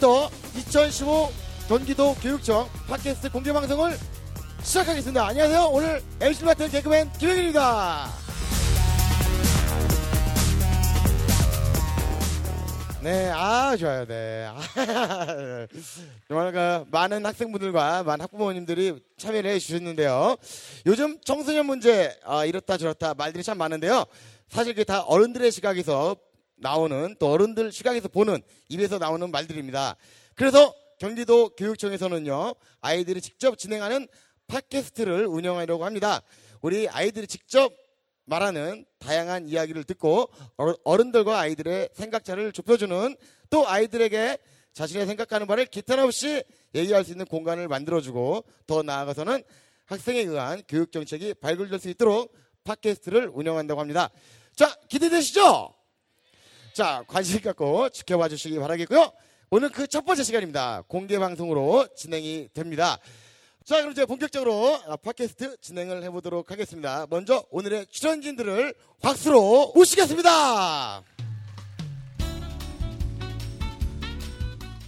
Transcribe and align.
지금부터 0.00 0.30
2015 0.56 1.30
경기도 1.68 2.14
교육청 2.14 2.68
팟캐스트 2.88 3.30
공개 3.30 3.52
방송을 3.52 3.96
시작하겠습니다. 4.62 5.26
안녕하세요. 5.26 5.64
오늘 5.66 6.02
MC 6.20 6.44
맡은 6.44 6.68
개그맨 6.68 7.12
김영일입니다. 7.12 8.08
네, 13.02 13.30
아, 13.30 13.76
좋아요, 13.76 14.04
네. 14.06 14.46
아, 14.46 14.56
정말 16.28 16.52
그 16.52 16.84
많은 16.90 17.24
학생분들과 17.24 18.02
많은 18.02 18.22
학부모님들이 18.22 19.00
참여를 19.16 19.50
해 19.50 19.58
주셨는데요. 19.58 20.36
요즘 20.86 21.18
청소년 21.24 21.66
문제, 21.66 22.18
아, 22.24 22.44
이렇다 22.44 22.76
저렇다 22.76 23.14
말들이 23.14 23.42
참 23.42 23.56
많은데요. 23.58 24.04
사실 24.48 24.74
그게 24.74 24.84
다 24.84 25.02
어른들의 25.02 25.50
시각에서 25.52 26.16
나오는 26.60 27.16
또 27.18 27.30
어른들 27.30 27.72
시각에서 27.72 28.08
보는 28.08 28.40
입에서 28.68 28.98
나오는 28.98 29.30
말들입니다. 29.30 29.96
그래서 30.34 30.74
경기도 30.98 31.48
교육청에서는요, 31.56 32.54
아이들이 32.80 33.20
직접 33.20 33.58
진행하는 33.58 34.06
팟캐스트를 34.46 35.26
운영하려고 35.26 35.84
합니다. 35.84 36.22
우리 36.60 36.88
아이들이 36.88 37.26
직접 37.26 37.72
말하는 38.26 38.84
다양한 38.98 39.48
이야기를 39.48 39.84
듣고 39.84 40.30
어른들과 40.84 41.40
아이들의 41.40 41.88
생각차를 41.94 42.52
좁혀주는 42.52 43.16
또 43.48 43.66
아이들에게 43.66 44.38
자신의 44.72 45.06
생각하는 45.06 45.46
바를 45.46 45.66
기탄 45.66 45.98
없이 45.98 46.44
얘기할 46.74 47.04
수 47.04 47.10
있는 47.10 47.24
공간을 47.26 47.66
만들어주고 47.66 48.44
더 48.66 48.82
나아가서는 48.82 49.42
학생에 49.86 50.20
의한 50.20 50.62
교육 50.68 50.92
정책이 50.92 51.34
발굴될 51.34 51.80
수 51.80 51.88
있도록 51.88 52.32
팟캐스트를 52.62 53.30
운영한다고 53.32 53.80
합니다. 53.80 54.10
자, 54.54 54.72
기대되시죠? 54.88 55.79
자, 56.72 57.04
관심 57.08 57.40
갖고 57.40 57.88
지켜봐 57.90 58.28
주시기 58.28 58.58
바라겠고요. 58.58 59.12
오늘 59.50 59.70
그 59.70 59.86
첫 59.88 60.04
번째 60.04 60.22
시간입니다. 60.22 60.84
공개 60.86 61.18
방송으로 61.18 61.88
진행이 61.96 62.48
됩니다. 62.54 62.98
자, 63.64 63.76
그럼 63.76 63.90
이제 63.92 64.06
본격적으로 64.06 64.78
팟캐스트 65.02 65.56
진행을 65.60 66.02
해보도록 66.04 66.50
하겠습니다. 66.50 67.06
먼저 67.10 67.44
오늘의 67.50 67.86
출연진들을 67.90 68.74
박수로 69.02 69.72
모시겠습니다. 69.74 71.02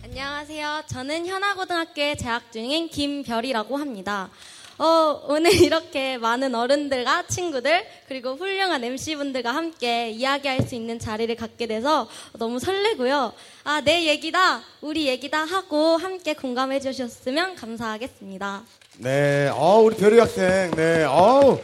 안녕하세요. 0.04 0.82
저는 0.86 1.26
현아고등학교에 1.26 2.14
재학 2.16 2.52
중인 2.52 2.88
김별이라고 2.90 3.76
합니다. 3.76 4.30
어, 4.78 5.22
오늘 5.28 5.52
이렇게 5.62 6.18
많은 6.18 6.54
어른들과 6.54 7.26
친구들 7.26 7.84
그리고 8.08 8.34
훌륭한 8.34 8.82
MC분들과 8.82 9.54
함께 9.54 10.10
이야기할 10.10 10.62
수 10.62 10.74
있는 10.74 10.98
자리를 10.98 11.34
갖게 11.36 11.66
돼서 11.66 12.08
너무 12.38 12.58
설레고요. 12.58 13.32
아, 13.64 13.80
내 13.82 14.06
얘기다, 14.06 14.62
우리 14.80 15.06
얘기다 15.08 15.44
하고 15.44 15.96
함께 15.96 16.34
공감해 16.34 16.80
주셨으면 16.80 17.54
감사하겠습니다. 17.56 18.62
네, 18.98 19.50
어, 19.54 19.80
우리 19.80 19.96
별이 19.96 20.18
학생, 20.18 20.70
네, 20.72 21.04
어우. 21.04 21.60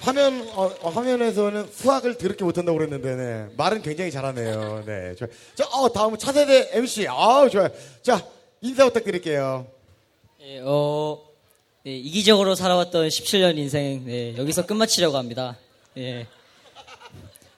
화면 0.00 0.46
어, 0.52 0.70
어, 0.82 0.90
화면에서는 0.90 1.68
수학을 1.72 2.18
더럽게 2.18 2.44
못한다고 2.44 2.76
그랬는데 2.76 3.16
네. 3.16 3.46
말은 3.56 3.80
굉장히 3.80 4.10
잘하네요. 4.10 4.82
네, 4.84 5.14
좋아요. 5.14 5.30
자, 5.54 5.64
어, 5.72 5.90
다음은 5.90 6.18
차세대 6.18 6.70
MC. 6.72 7.08
아우 7.08 7.48
좋아요. 7.48 7.70
자, 8.02 8.22
인사 8.60 8.84
부탁드릴게요. 8.84 9.66
예, 10.42 10.60
어, 10.62 11.18
네, 11.86 11.98
이기적으로 11.98 12.54
살아왔던 12.54 13.08
17년 13.08 13.58
인생 13.58 14.06
네, 14.06 14.34
여기서 14.38 14.64
끝마치려고 14.64 15.18
합니다. 15.18 15.58
네. 15.92 16.26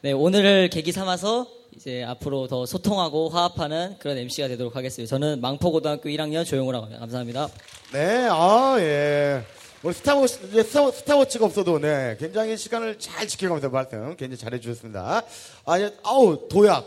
네, 0.00 0.10
오늘을 0.10 0.69
계기 0.69 0.91
삼아서 0.91 1.47
이제 1.76 2.03
앞으로 2.03 2.48
더 2.48 2.66
소통하고 2.66 3.28
화합하는 3.28 3.94
그런 4.00 4.19
MC가 4.19 4.48
되도록 4.48 4.75
하겠습니다. 4.75 5.09
저는 5.09 5.41
망포고등학교 5.41 6.09
1학년 6.09 6.44
조용호라고 6.44 6.86
합니다. 6.86 6.98
감사합니다. 6.98 7.48
네, 7.92 8.26
아 8.28 8.75
예. 8.81 9.44
우리 9.84 9.94
스톱워치, 9.94 10.41
이제 10.50 10.65
스타, 10.65 10.91
스톱워치가 10.91 11.44
없어도, 11.44 11.78
네, 11.78 12.16
굉장히 12.19 12.56
시간을 12.56 12.98
잘 12.98 13.28
지켜가면서 13.28 13.69
말씀 13.69 14.16
굉장히 14.16 14.38
잘해주셨습니다. 14.38 15.22
아, 15.66 15.81
예, 15.81 15.92
아우, 16.03 16.48
도약. 16.48 16.84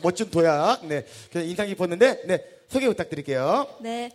멋진 0.00 0.30
도약. 0.30 0.86
네, 0.86 1.04
인상 1.34 1.66
깊었는데, 1.66 2.22
네, 2.26 2.44
소개 2.68 2.86
부탁드릴게요. 2.86 3.66
네. 3.80 4.12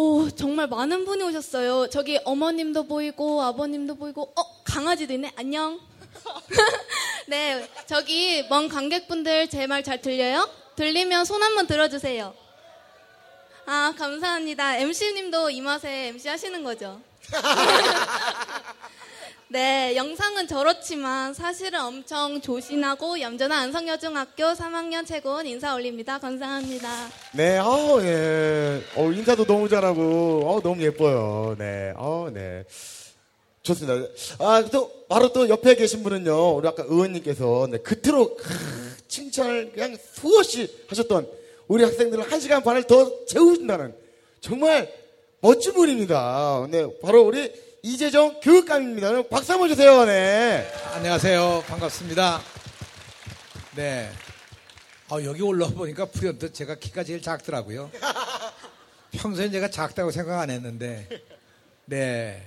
오, 0.00 0.30
정말 0.30 0.68
많은 0.68 1.04
분이 1.04 1.24
오셨어요. 1.24 1.88
저기 1.90 2.20
어머님도 2.24 2.84
보이고, 2.84 3.42
아버님도 3.42 3.96
보이고, 3.96 4.32
어, 4.36 4.62
강아지도 4.62 5.12
있네. 5.14 5.32
안녕. 5.34 5.80
네, 7.26 7.68
저기 7.86 8.46
먼 8.48 8.68
관객분들 8.68 9.48
제 9.50 9.66
말 9.66 9.82
잘 9.82 10.00
들려요? 10.00 10.48
들리면 10.76 11.24
손 11.24 11.42
한번 11.42 11.66
들어주세요. 11.66 12.32
아, 13.66 13.92
감사합니다. 13.98 14.76
MC님도 14.76 15.50
이 15.50 15.60
맛에 15.62 16.06
MC 16.14 16.28
하시는 16.28 16.62
거죠? 16.62 17.00
네, 19.50 19.96
영상은 19.96 20.46
저렇지만 20.46 21.32
사실은 21.32 21.80
엄청 21.80 22.38
조신하고 22.38 23.18
얌전한 23.18 23.62
안성여중학교 23.62 24.44
3학년 24.52 25.06
최고원 25.06 25.46
인사 25.46 25.74
올립니다. 25.74 26.18
감사합니다. 26.18 27.08
네, 27.32 27.56
어, 27.56 27.98
예. 28.02 28.82
어, 28.94 29.10
인사도 29.10 29.46
너무 29.46 29.66
잘하고, 29.66 30.42
어, 30.44 30.60
너무 30.60 30.82
예뻐요. 30.82 31.56
네, 31.58 31.94
어, 31.96 32.28
네. 32.30 32.62
좋습니다. 33.62 34.06
아, 34.38 34.62
또, 34.70 34.92
바로 35.08 35.32
또 35.32 35.48
옆에 35.48 35.76
계신 35.76 36.02
분은요, 36.02 36.56
우리 36.56 36.68
아까 36.68 36.82
의원님께서, 36.86 37.68
네, 37.70 37.78
그토록, 37.78 38.42
칭찬을 39.08 39.72
그냥 39.72 39.96
수없이 40.12 40.68
하셨던 40.88 41.26
우리 41.68 41.84
학생들을 41.84 42.30
한 42.30 42.38
시간 42.38 42.62
반을 42.62 42.82
더 42.82 43.24
채우신다는 43.24 43.94
정말 44.42 44.92
멋진 45.40 45.72
분입니다. 45.72 46.68
네, 46.70 46.86
바로 47.00 47.22
우리 47.22 47.50
이재정 47.88 48.38
교육감입니다. 48.40 49.22
박수 49.30 49.50
한번 49.50 49.70
주세요. 49.70 50.04
네. 50.04 50.70
안녕하세요. 50.92 51.64
반갑습니다. 51.66 52.42
네. 53.76 54.10
아, 55.08 55.22
여기 55.24 55.40
올라와 55.40 55.72
보니까 55.72 56.04
불현듯 56.04 56.52
제가 56.52 56.74
키가 56.74 57.02
제일 57.04 57.22
작더라고요. 57.22 57.90
평소엔 59.12 59.52
제가 59.52 59.70
작다고 59.70 60.10
생각 60.10 60.38
안 60.38 60.50
했는데, 60.50 61.08
네. 61.86 62.46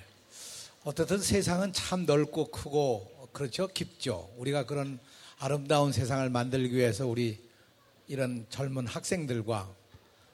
어떻든 0.84 1.18
세상은 1.18 1.74
참 1.74 2.06
넓고 2.06 2.52
크고, 2.52 3.30
그렇죠? 3.34 3.66
깊죠. 3.66 4.30
우리가 4.38 4.68
그런 4.68 5.00
아름다운 5.40 5.92
세상을 5.92 6.30
만들기 6.30 6.76
위해서 6.76 7.08
우리 7.08 7.40
이런 8.08 8.46
젊은 8.52 8.86
학생들과 8.86 9.68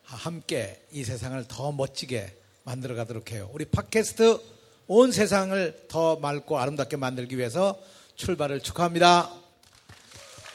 함께 0.04 0.86
이 0.92 1.06
세상을 1.06 1.46
더 1.48 1.72
멋지게 1.72 2.36
만들어 2.66 2.94
가도록 2.94 3.32
해요. 3.32 3.50
우리 3.54 3.64
팟캐스트 3.64 4.57
온 4.90 5.12
세상을 5.12 5.88
더 5.90 6.16
맑고 6.16 6.58
아름답게 6.58 6.96
만들기 6.96 7.38
위해서 7.38 7.78
출발을 8.16 8.62
축하합니다. 8.62 9.30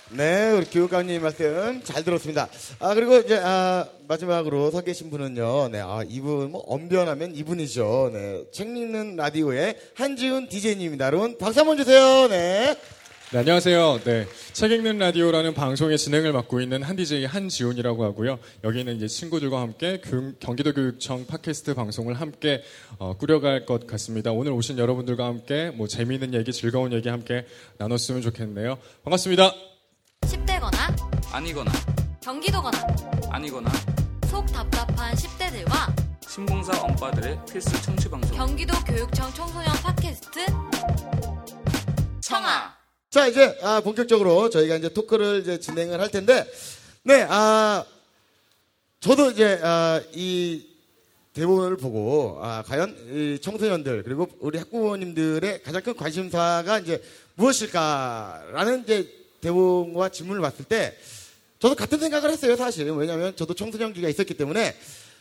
네, 0.08 0.50
우리 0.52 0.64
교육감님 0.64 1.22
말씀 1.22 1.82
잘 1.84 2.02
들었습니다. 2.02 2.48
아, 2.78 2.94
그리고 2.94 3.16
이제, 3.16 3.38
아, 3.42 3.86
마지막으로 4.08 4.70
서 4.70 4.80
계신 4.80 5.10
분은요, 5.10 5.68
네, 5.68 5.80
아, 5.80 6.02
이분, 6.08 6.50
뭐, 6.50 6.64
언변하면 6.66 7.34
이분이죠. 7.34 8.10
네, 8.12 8.44
책 8.52 8.68
읽는 8.68 9.16
라디오의 9.16 9.76
한지훈 9.94 10.48
DJ님입니다. 10.48 11.06
여러분, 11.06 11.36
박수 11.36 11.60
한번 11.60 11.76
주세요. 11.76 12.26
네. 12.28 12.76
네, 13.32 13.38
안녕하세요. 13.38 14.00
네, 14.04 14.26
책 14.52 14.72
읽는 14.72 14.98
라디오라는 14.98 15.54
방송의 15.54 15.96
진행을 15.96 16.34
맡고 16.34 16.60
있는 16.60 16.82
한 16.82 16.96
DJ 16.96 17.24
한지훈이라고 17.24 18.04
하고요. 18.04 18.38
여기는 18.62 18.94
이제 18.94 19.08
친구들과 19.08 19.62
함께 19.62 20.02
교육, 20.04 20.38
경기도 20.38 20.74
교육청 20.74 21.26
팟캐스트 21.26 21.72
방송을 21.72 22.12
함께 22.12 22.62
어, 22.98 23.16
꾸려갈 23.16 23.64
것 23.64 23.86
같습니다. 23.86 24.32
오늘 24.32 24.52
오신 24.52 24.76
여러분들과 24.76 25.24
함께 25.24 25.70
뭐 25.70 25.86
재미있는 25.86 26.34
얘기, 26.34 26.52
즐거운 26.52 26.92
얘기 26.92 27.08
함께 27.08 27.46
나눴으면 27.78 28.20
좋겠네요. 28.20 28.76
반갑습니다. 29.02 29.54
10대거나 30.20 31.32
아니거나 31.32 31.72
경기도거나 32.22 32.86
아니거나 33.30 33.70
속 34.26 34.44
답답한 34.52 35.14
10대들과 35.14 36.28
신봉사 36.28 36.82
엄빠들의 36.82 37.38
필수 37.50 37.80
청취 37.80 38.10
방송 38.10 38.36
경기도 38.36 38.74
교육청 38.84 39.32
청소년 39.32 39.72
팟캐스트 39.82 40.44
청아 42.20 42.81
자, 43.12 43.26
이제, 43.26 43.58
아, 43.60 43.82
본격적으로 43.82 44.48
저희가 44.48 44.76
이제 44.76 44.88
토크를 44.88 45.40
이제 45.42 45.60
진행을 45.60 46.00
할 46.00 46.10
텐데, 46.10 46.50
네, 47.02 47.26
아, 47.28 47.84
저도 49.00 49.32
이제, 49.32 49.60
아, 49.62 50.00
이 50.14 50.66
대본을 51.34 51.76
보고, 51.76 52.38
아, 52.40 52.62
과연 52.62 52.96
이 53.10 53.38
청소년들, 53.38 54.04
그리고 54.04 54.30
우리 54.40 54.56
학부모님들의 54.56 55.62
가장 55.62 55.82
큰 55.82 55.94
관심사가 55.94 56.78
이제 56.78 57.02
무엇일까라는 57.34 58.84
이제 58.84 59.06
대본과 59.42 60.08
질문을 60.08 60.40
봤을 60.40 60.64
때, 60.64 60.96
저도 61.58 61.74
같은 61.74 61.98
생각을 61.98 62.30
했어요, 62.30 62.56
사실. 62.56 62.90
왜냐하면 62.92 63.36
저도 63.36 63.52
청소년기가 63.52 64.08
있었기 64.08 64.32
때문에, 64.38 64.74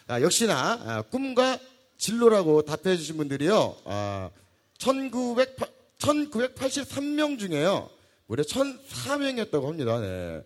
아, 0.07 0.21
역시나, 0.21 0.81
아, 0.85 1.01
꿈과 1.11 1.59
진로라고 1.97 2.61
답해 2.61 2.95
주신 2.95 3.17
분들이요, 3.17 3.75
아, 3.83 4.29
1908, 4.77 5.80
1983명 6.01 7.37
중에요. 7.39 7.89
무려 8.27 8.43
1004명이었다고 8.43 9.65
합니다. 9.65 9.99
네. 9.99 10.43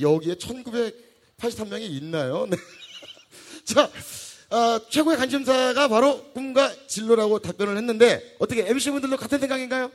여기에 0.00 0.34
1983명이 0.34 1.82
있나요? 1.82 2.46
네. 2.46 2.56
자, 3.64 3.90
어, 4.50 4.88
최고의 4.88 5.16
관심사가 5.16 5.88
바로 5.88 6.24
꿈과 6.32 6.86
진로라고 6.88 7.38
답변을 7.38 7.76
했는데 7.76 8.36
어떻게 8.38 8.68
MC분들도 8.68 9.16
같은 9.16 9.38
생각인가요? 9.38 9.90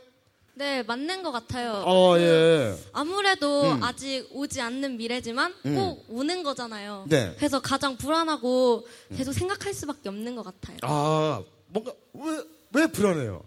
네, 0.58 0.84
맞는 0.84 1.22
것 1.22 1.34
같아요. 1.34 1.84
어, 1.86 2.18
예. 2.18 2.74
아무래도 2.94 3.74
음. 3.74 3.84
아직 3.84 4.26
오지 4.32 4.62
않는 4.62 4.96
미래지만 4.96 5.54
음. 5.66 5.76
꼭 5.76 6.06
오는 6.08 6.44
거잖아요. 6.44 7.06
네. 7.10 7.34
그래서 7.38 7.60
가장 7.60 7.98
불안하고 7.98 8.88
계속 9.18 9.34
생각할 9.34 9.74
수밖에 9.74 10.08
없는 10.08 10.38
것 10.38 10.44
같아요. 10.44 10.78
아, 10.84 11.44
뭔가 11.68 11.92
왜, 12.14 12.42
왜 12.72 12.88
불안해요? 12.88 13.44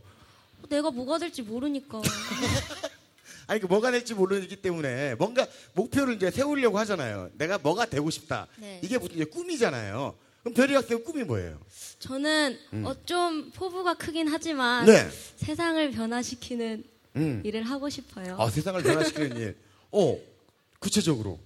내가 0.69 0.91
뭐가 0.91 1.19
될지 1.19 1.43
모르니까. 1.43 2.01
아니 3.47 3.61
그 3.61 3.67
뭐가 3.67 3.91
될지 3.91 4.13
모르기 4.13 4.57
때문에 4.57 5.15
뭔가 5.15 5.47
목표를 5.73 6.15
이제 6.17 6.31
세우려고 6.31 6.79
하잖아요. 6.81 7.31
내가 7.39 7.57
뭐가 7.59 7.87
되고 7.87 8.11
싶다. 8.11 8.47
네. 8.57 8.81
이게 8.85 8.99
무슨 8.99 9.17
이제 9.17 9.25
꿈이잖아요. 9.25 10.15
그럼 10.43 10.55
별이 10.55 10.75
학생 10.75 11.03
꿈이 11.03 11.25
뭐예요? 11.25 11.59
저는 11.99 12.59
어, 12.85 12.95
좀 13.07 13.51
포부가 13.53 13.95
크긴 13.95 14.29
하지만 14.29 14.87
음. 14.87 14.93
네. 14.93 15.09
세상을 15.37 15.91
변화시키는 15.93 16.85
음. 17.17 17.43
일을 17.45 17.63
하고 17.63 17.89
싶어요. 17.89 18.37
아 18.39 18.51
세상을 18.51 18.83
변화시키는 18.83 19.37
일. 19.39 19.57
어 19.91 20.19
구체적으로. 20.79 21.39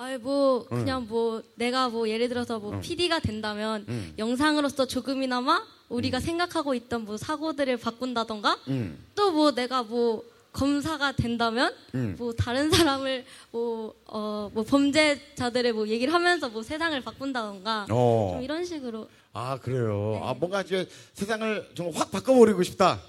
아이 0.00 0.16
뭐 0.16 0.64
그냥 0.68 1.06
뭐 1.08 1.42
내가 1.56 1.88
뭐 1.88 2.08
예를 2.08 2.28
들어서 2.28 2.60
뭐 2.60 2.78
PD가 2.80 3.18
된다면 3.18 3.84
음. 3.88 4.14
영상으로서 4.16 4.86
조금이나마 4.86 5.60
우리가 5.88 6.20
생각하고 6.20 6.74
있던 6.74 7.04
뭐 7.04 7.16
사고들을 7.16 7.76
바꾼다던가 7.78 8.58
음. 8.68 8.96
또뭐 9.16 9.52
내가 9.56 9.82
뭐 9.82 10.22
검사가 10.52 11.12
된다면 11.12 11.74
음. 11.96 12.14
뭐 12.16 12.32
다른 12.32 12.70
사람을 12.70 13.24
뭐어 13.50 14.50
뭐 14.54 14.62
범죄자들의 14.64 15.72
뭐 15.72 15.88
얘기를 15.88 16.14
하면서 16.14 16.48
뭐 16.48 16.62
세상을 16.62 17.00
바꾼다던가 17.00 17.86
어. 17.90 18.30
좀 18.34 18.42
이런 18.44 18.64
식으로 18.64 19.08
아 19.32 19.58
그래요. 19.58 20.20
네. 20.22 20.28
아 20.28 20.34
뭔가 20.34 20.62
이제 20.62 20.88
세상을 21.14 21.70
좀 21.74 21.90
확 21.94 22.10
바꿔버리고 22.12 22.62
싶다. 22.62 23.00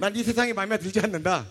난 0.00 0.14
이 0.14 0.22
세상이 0.22 0.52
마음에 0.52 0.78
들지 0.78 1.00
않는다. 1.00 1.46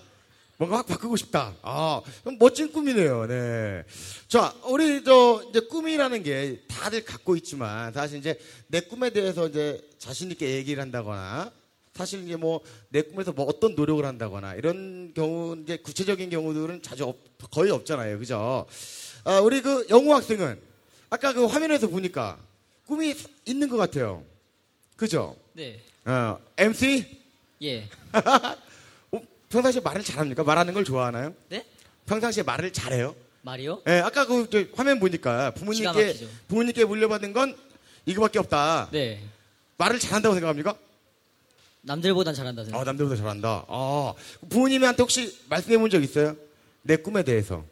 뭔가 0.58 0.78
확 0.78 0.88
바꾸고 0.88 1.18
싶다. 1.18 1.54
아 1.62 2.02
멋진 2.40 2.72
꿈이네요. 2.72 3.28
네. 3.28 3.84
자 4.28 4.54
우리 4.66 5.04
저 5.04 5.44
이제 5.50 5.60
꿈이라는 5.62 6.24
게 6.24 6.62
다들 6.68 7.04
갖고 7.04 7.36
있지만 7.36 7.92
사실 7.92 8.20
이제 8.20 8.40
내 8.68 8.80
꿈에 8.82 9.10
대해서 9.10 9.48
이제 9.48 9.82
자신 10.00 10.32
있게 10.32 10.56
얘기를 10.56 10.82
한다거나 10.82 11.52
사실 11.94 12.24
이제 12.26 12.36
뭐 12.36 12.62
내 12.90 13.02
꿈에서 13.02 13.34
뭐 13.34 13.46
어떤 13.46 13.76
노력을 13.76 14.04
한다거나 14.06 14.56
이런 14.56 15.14
경우 15.14 15.58
이제 15.62 15.76
구체적인 15.78 16.30
경우들은 16.30 16.82
자주 16.82 17.04
없- 17.06 17.52
거의 17.52 17.72
없잖아요. 17.72 18.18
그죠? 18.20 18.66
아, 19.26 19.40
우리 19.42 19.62
그 19.62 19.86
영우 19.90 20.14
학생은 20.14 20.58
아까 21.10 21.34
그 21.34 21.46
화면에서 21.46 21.88
보니까 21.90 22.38
꿈이 22.88 23.14
있는 23.46 23.68
것 23.68 23.76
같아요. 23.76 24.24
그죠? 24.96 25.36
네. 25.52 25.82
어, 26.06 26.40
MC? 26.58 27.06
예. 27.64 27.90
어, 29.46 29.48
평상시에 29.50 29.82
말을 29.82 30.04
잘합니까? 30.04 30.44
말하는 30.44 30.74
걸 30.74 30.84
좋아하나요? 30.84 31.34
네? 31.50 31.66
평상시에 32.06 32.44
말을 32.44 32.74
잘해요? 32.74 33.16
말이요? 33.42 33.82
예, 33.88 34.00
아까 34.00 34.26
그저 34.26 34.64
화면 34.76 35.00
보니까 35.00 35.52
부모님께. 35.52 36.16
부모님께 36.48 36.86
물려받은 36.86 37.34
건 37.34 37.56
이거밖에 38.06 38.40
없다. 38.40 38.90
네. 38.92 39.22
말을 39.78 40.00
잘한다고 40.00 40.34
생각합니까? 40.36 40.76
남들보단 41.82 42.34
잘한다 42.34 42.64
생각. 42.64 42.80
아, 42.80 42.84
남들보다 42.84 43.16
잘한다. 43.16 43.66
아, 43.68 44.14
부모님한테 44.50 45.04
혹시 45.04 45.38
말씀해 45.50 45.78
본 45.78 45.90
적 45.90 46.04
있어요? 46.04 46.36
내 46.82 46.96
꿈에 46.96 47.24
대해서. 47.24 47.64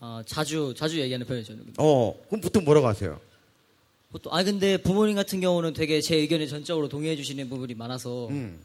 어, 0.00 0.20
자주 0.26 0.74
자주 0.76 1.00
얘기하는 1.00 1.24
편이죠. 1.26 1.54
어, 1.78 2.20
그럼 2.28 2.40
보통 2.40 2.64
뭐라고 2.64 2.88
하세요? 2.88 3.20
보통 4.10 4.34
아 4.34 4.42
근데 4.42 4.76
부모님 4.76 5.14
같은 5.14 5.40
경우는 5.40 5.72
되게 5.72 6.00
제 6.00 6.16
의견에 6.16 6.46
전적으로 6.46 6.88
동의해 6.88 7.14
주시는 7.16 7.48
부분이 7.48 7.74
많아서 7.74 8.26
음. 8.28 8.60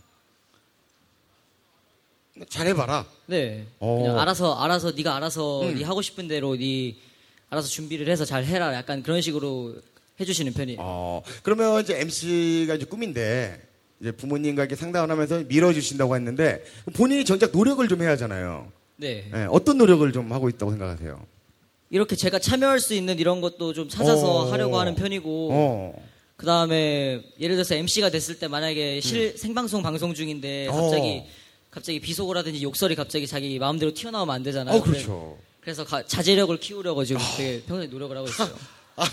잘해봐라. 2.50 3.06
네. 3.28 3.66
어. 3.80 4.00
그냥 4.01 4.19
알아서 4.19 4.56
알아서 4.56 4.92
네가 4.92 5.16
알아서 5.16 5.62
음. 5.62 5.75
네 5.75 5.84
하고 5.84 6.01
싶은 6.01 6.28
대로 6.28 6.56
네 6.56 6.95
알아서 7.50 7.68
준비를 7.68 8.07
해서 8.10 8.25
잘 8.25 8.45
해라. 8.45 8.74
약간 8.74 9.04
그런 9.04 9.22
식으로 9.22 9.75
해주시는 10.19 10.54
편이에요. 10.54 10.78
어, 10.81 11.22
그러면 11.44 11.81
이제 11.81 12.00
MC가 12.00 12.75
이제 12.75 12.86
꿈인데, 12.86 13.62
이제 14.01 14.12
부모님과 14.12 14.63
이렇게 14.63 14.75
상담을 14.75 15.10
하면서 15.12 15.44
밀어주신다고 15.48 16.16
했는데, 16.16 16.63
본인이 16.94 17.24
정작 17.24 17.51
노력을 17.51 17.88
좀 17.88 18.01
해야 18.01 18.12
하잖아요. 18.12 18.72
네. 18.98 19.30
예, 19.33 19.48
어떤 19.50 19.78
노력을 19.78 20.12
좀 20.12 20.31
하고 20.33 20.50
있다고 20.50 20.72
생각하세요? 20.72 21.24
이렇게 21.90 22.16
제가 22.16 22.40
참여할 22.40 22.80
수 22.80 22.94
있는 22.94 23.18
이런 23.19 23.42
것도 23.42 23.74
좀 23.74 23.88
찾아서 23.88 24.42
어. 24.42 24.51
하려고 24.51 24.78
하는 24.78 24.95
편이고 24.95 25.50
어, 25.51 26.07
그 26.36 26.45
다음에 26.45 27.22
예를 27.40 27.56
들어서 27.56 27.75
MC가 27.75 28.10
됐을 28.10 28.40
때 28.40 28.48
만약에 28.48 29.00
실 29.00 29.38
생방송 29.38 29.83
방송 29.83 30.13
중인데 30.13 30.68
갑자기 30.68 31.19
음. 31.19 31.22
어. 31.22 31.28
갑자기 31.78 32.00
비속어 32.00 32.34
라든지 32.34 32.64
욕설이 32.64 32.96
갑자기 32.96 33.28
자기 33.28 33.60
마음대로 33.60 33.94
튀어나오면 33.94 34.34
안 34.34 34.42
되잖아요. 34.42 34.76
어, 34.76 34.82
그렇죠. 34.82 35.38
그래서 35.62 35.86
가- 35.86 36.04
자제력을 36.04 36.58
키우려고 36.58 37.06
지금 37.06 37.22
되게 37.38 37.62
평소에 37.68 37.86
노력을 37.86 38.18
하고 38.18 38.28
있어요. 38.28 38.50
아, 38.98 39.06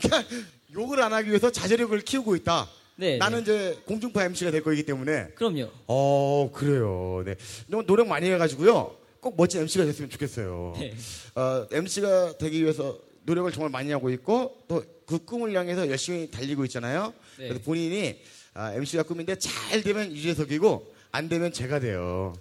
그냥 0.00 0.24
욕을 0.72 1.02
안 1.02 1.12
하기 1.12 1.28
위해서 1.28 1.50
자제력을 1.50 1.98
키우고 2.02 2.36
있다. 2.36 2.68
네. 2.94 3.16
나는 3.16 3.38
네. 3.38 3.42
이제 3.42 3.78
공중파 3.84 4.22
MC가 4.26 4.52
될 4.52 4.62
거기 4.62 4.84
때문에. 4.84 5.30
그럼요. 5.34 5.68
어, 5.88 6.52
그래요. 6.54 7.24
네. 7.26 7.34
노력 7.66 8.06
많이 8.06 8.30
해가지고요. 8.30 8.96
꼭 9.18 9.34
멋진 9.36 9.62
MC가 9.62 9.84
됐으면 9.84 10.08
좋겠어요. 10.08 10.74
네. 10.78 10.94
어, 11.34 11.66
MC가 11.72 12.38
되기 12.38 12.62
위해서 12.62 12.96
노력을 13.24 13.50
정말 13.50 13.70
많이 13.70 13.90
하고 13.90 14.08
있고 14.10 14.56
또 14.68 14.84
그 15.08 15.24
꿈을 15.24 15.54
향해서 15.56 15.88
열심히 15.88 16.30
달리고 16.30 16.66
있잖아요. 16.66 17.14
네. 17.38 17.48
그래서 17.48 17.60
본인이 17.64 18.20
아, 18.52 18.74
MC가 18.74 19.04
꿈인데 19.04 19.36
잘 19.38 19.80
되면 19.82 20.12
유재석이고 20.14 20.97
안 21.12 21.28
되면 21.28 21.52
제가 21.52 21.80
돼요. 21.80 22.34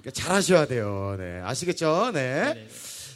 그러니까 0.00 0.10
잘하셔야 0.12 0.66
돼요. 0.66 1.16
네. 1.18 1.40
아시겠죠? 1.42 2.10
네. 2.12 2.68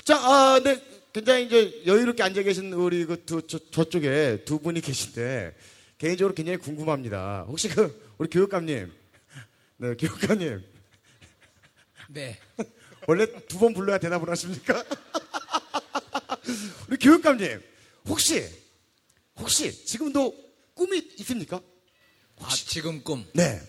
자, 0.05 0.17
아, 0.19 0.61
네. 0.63 0.83
굉장히 1.13 1.47
이제 1.47 1.83
여유롭게 1.87 2.23
앉아 2.23 2.43
계신 2.43 2.73
우리 2.73 3.05
그 3.07 3.25
두, 3.25 3.47
저, 3.47 3.59
저쪽에 3.71 4.45
두 4.45 4.59
분이 4.59 4.81
계신데 4.83 5.55
개인적으로 5.99 6.35
굉장히 6.35 6.59
궁금합니다. 6.59 7.47
혹시 7.49 7.69
그 7.69 8.13
우리 8.19 8.29
교육감님, 8.29 8.93
네, 9.79 9.95
교육감님 9.95 10.63
네. 12.11 12.39
원래 13.07 13.27
두 13.49 13.59
번 13.59 13.73
불러야 13.73 13.99
대답을 13.99 14.29
하십니까? 14.29 14.85
우리 16.89 16.99
교육감님, 16.99 17.63
혹시, 18.09 18.47
혹시 19.39 19.85
지금도 19.87 20.35
꿈이 20.75 20.99
있습니까? 21.19 21.61
아, 22.41 22.49
지금 22.51 23.03
꿈. 23.03 23.25
네. 23.33 23.61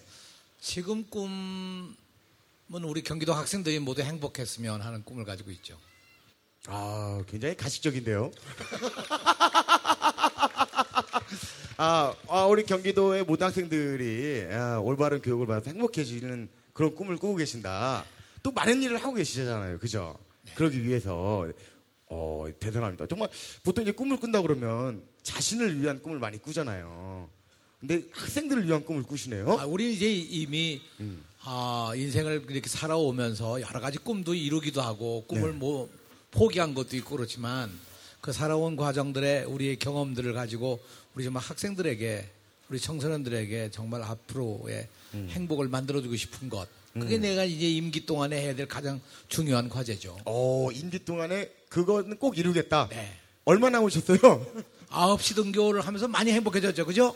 지금 0.60 1.06
꿈은 1.10 1.96
우리 2.84 3.04
경기도 3.04 3.34
학생들이 3.34 3.80
모두 3.80 4.02
행복했으면 4.02 4.82
하는 4.82 5.04
꿈을 5.04 5.26
가지고 5.26 5.52
있죠. 5.52 5.78
아, 6.68 7.22
굉장히 7.28 7.56
가식적인데요. 7.56 8.32
아, 11.78 12.16
아, 12.28 12.46
우리 12.46 12.66
경기도의 12.66 13.24
모든 13.24 13.48
학생들이 13.48 14.48
아, 14.52 14.80
올바른 14.80 15.22
교육을 15.22 15.46
받아서 15.46 15.70
행복해지는 15.70 16.50
그런 16.74 16.96
꿈을 16.96 17.18
꾸고 17.18 17.36
계신다. 17.36 18.04
또 18.42 18.52
많은 18.52 18.82
일을 18.82 18.98
하고 18.98 19.14
계시잖아요. 19.14 19.78
그죠? 19.80 20.18
그러기 20.56 20.84
위해서. 20.84 21.48
어, 22.10 22.46
대단합니다. 22.60 23.06
정말 23.08 23.30
보통 23.64 23.84
이제 23.84 23.92
꿈을 23.92 24.18
꾼다 24.18 24.42
그러면 24.42 25.04
자신을 25.24 25.82
위한 25.82 26.02
꿈을 26.02 26.20
많이 26.20 26.42
꾸잖아요. 26.42 27.30
근데 27.80 28.04
학생들을 28.12 28.66
위한 28.68 28.84
꿈을 28.84 29.04
꾸시네요. 29.04 29.60
아, 29.60 29.66
우리 29.66 29.94
이제 29.94 30.12
이미 30.12 30.82
음. 31.00 31.24
아, 31.42 31.92
인생을 31.96 32.46
이렇게 32.50 32.68
살아오면서 32.68 33.62
여러 33.62 33.80
가지 33.80 33.98
꿈도 34.00 34.34
이루기도 34.34 34.82
하고 34.82 35.26
꿈을 35.28 35.52
네. 35.52 35.58
뭐 35.58 35.90
포기한 36.32 36.74
것도 36.74 36.96
있고 36.98 37.16
그렇지만 37.16 37.72
그 38.20 38.34
살아온 38.34 38.76
과정들의 38.76 39.46
우리의 39.46 39.78
경험들을 39.78 40.34
가지고 40.34 40.80
우리 41.14 41.24
정말 41.24 41.44
학생들에게 41.44 42.30
우리 42.70 42.80
청소년들에게 42.80 43.72
정말 43.72 44.02
앞으로의 44.04 44.88
음. 45.14 45.28
행복을 45.32 45.68
만들어주고 45.68 46.16
싶은 46.16 46.50
것. 46.50 46.68
그게 46.94 47.20
내가 47.20 47.44
이제 47.44 47.70
임기 47.70 48.08
동안에 48.08 48.42
해야 48.42 48.56
될 48.56 48.68
가장 48.68 49.00
중요한 49.28 49.70
과제죠. 49.70 50.18
어, 50.26 50.70
임기 50.72 51.06
동안에 51.06 51.52
그거는 51.70 52.18
꼭 52.18 52.40
이루겠다. 52.40 52.88
네. 52.90 53.14
얼마 53.46 53.70
남으셨어요? 53.70 54.20
아홉 54.90 55.22
시 55.22 55.36
등교를 55.36 55.82
하면서 55.82 56.08
많이 56.08 56.32
행복해졌죠. 56.32 56.86
그죠? 56.86 57.16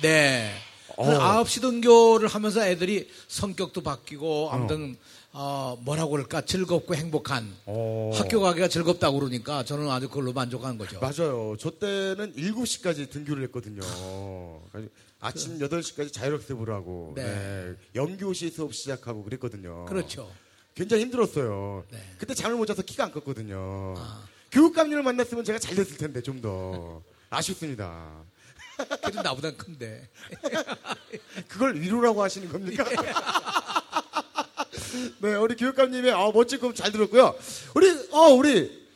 네. 0.00 0.54
어. 0.96 1.08
아홉 1.12 1.48
시 1.48 1.60
등교를 1.60 2.28
하면서 2.28 2.66
애들이 2.66 3.08
성격도 3.28 3.82
바뀌고 3.82 4.50
아무튼 4.50 4.96
어, 5.32 5.78
뭐라고 5.82 6.10
그럴까 6.10 6.40
즐겁고 6.40 6.94
행복한 6.96 7.54
어. 7.66 8.10
학교 8.14 8.40
가기가 8.40 8.66
즐겁다고 8.66 9.20
그러니까 9.20 9.64
저는 9.64 9.88
아주 9.90 10.08
그걸로 10.08 10.32
만족한 10.32 10.76
거죠. 10.76 10.98
맞아요. 10.98 11.56
저 11.58 11.70
때는 11.70 12.34
7시까지 12.34 13.10
등교를 13.10 13.44
했거든요. 13.44 13.80
그래서 14.72 14.88
아침 15.20 15.58
8시까지 15.58 16.12
자율학습을 16.12 16.70
하고, 16.70 17.12
네. 17.16 17.24
네. 17.24 17.74
연교시 17.94 18.50
수업 18.50 18.74
시작하고 18.74 19.24
그랬거든요. 19.24 19.84
그렇죠. 19.86 20.30
굉장히 20.74 21.02
힘들었어요. 21.04 21.84
네. 21.90 21.98
그때 22.18 22.34
잠을 22.34 22.56
못 22.56 22.66
자서 22.66 22.82
키가 22.82 23.04
안 23.04 23.12
컸거든요. 23.12 23.94
아. 23.96 24.24
교육감님을 24.52 25.02
만났으면 25.02 25.44
제가 25.44 25.58
잘 25.58 25.74
됐을 25.74 25.96
텐데, 25.96 26.22
좀 26.22 26.40
더. 26.40 27.02
아쉽습니다. 27.30 28.24
그래도 29.02 29.22
나보다 29.22 29.50
큰데. 29.52 30.08
그걸 31.48 31.74
위로라고 31.80 32.22
하시는 32.22 32.48
겁니까? 32.50 32.84
네, 35.20 35.34
우리 35.34 35.54
교육감님의 35.56 36.12
아, 36.12 36.30
멋진 36.32 36.58
꿈 36.60 36.74
잘 36.74 36.92
들었고요. 36.92 37.36
우리, 37.74 37.90
어, 38.10 38.28
우리 38.34 38.86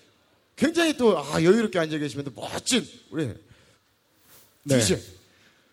굉장히 0.57 0.97
또 0.97 1.19
아, 1.19 1.43
여유롭게 1.43 1.79
앉아 1.79 1.99
계시면서 1.99 2.31
멋진 2.35 2.87
우리 3.11 3.35
네. 4.65 4.79
DJ. 4.79 5.03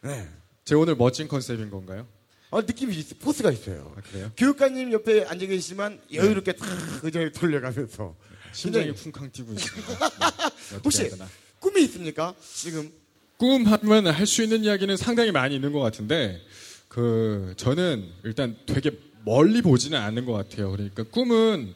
네. 0.02 0.28
제 0.66 0.76
오늘 0.76 0.96
멋진 0.96 1.28
컨셉인 1.28 1.70
건가요? 1.70 2.08
아, 2.52 2.62
느낌이 2.62 2.96
있어, 2.96 3.16
포스가 3.20 3.52
있어요. 3.52 3.94
아, 3.96 4.02
그래요? 4.02 4.32
교육감님 4.36 4.92
옆에 4.92 5.26
앉아 5.26 5.46
계시지만 5.46 6.02
여유롭게 6.12 6.54
탁 6.54 6.68
의자를 7.04 7.32
돌려가면서 7.32 8.16
심장이 8.52 8.86
굉장히- 8.88 9.12
쿵쾅 9.12 9.32
뛰고. 9.32 9.54
네, 9.54 9.62
어떻게 9.64 10.76
혹시 10.84 11.10
되나. 11.10 11.30
꿈이 11.60 11.84
있습니까? 11.84 12.34
지금 12.56 12.92
꿈 13.40 13.66
하면 13.66 14.08
할 14.08 14.26
수 14.28 14.44
있는 14.44 14.64
이야기는 14.66 14.98
상당히 14.98 15.32
많이 15.32 15.56
있는 15.56 15.72
것 15.72 15.80
같은데 15.80 16.42
그 16.90 17.54
저는 17.56 18.04
일단 18.26 18.58
되게 18.66 18.92
멀리 19.26 19.62
보지는 19.62 19.98
않는 19.98 20.26
것 20.26 20.34
같아요. 20.34 20.72
그러니까 20.72 21.04
꿈은 21.04 21.74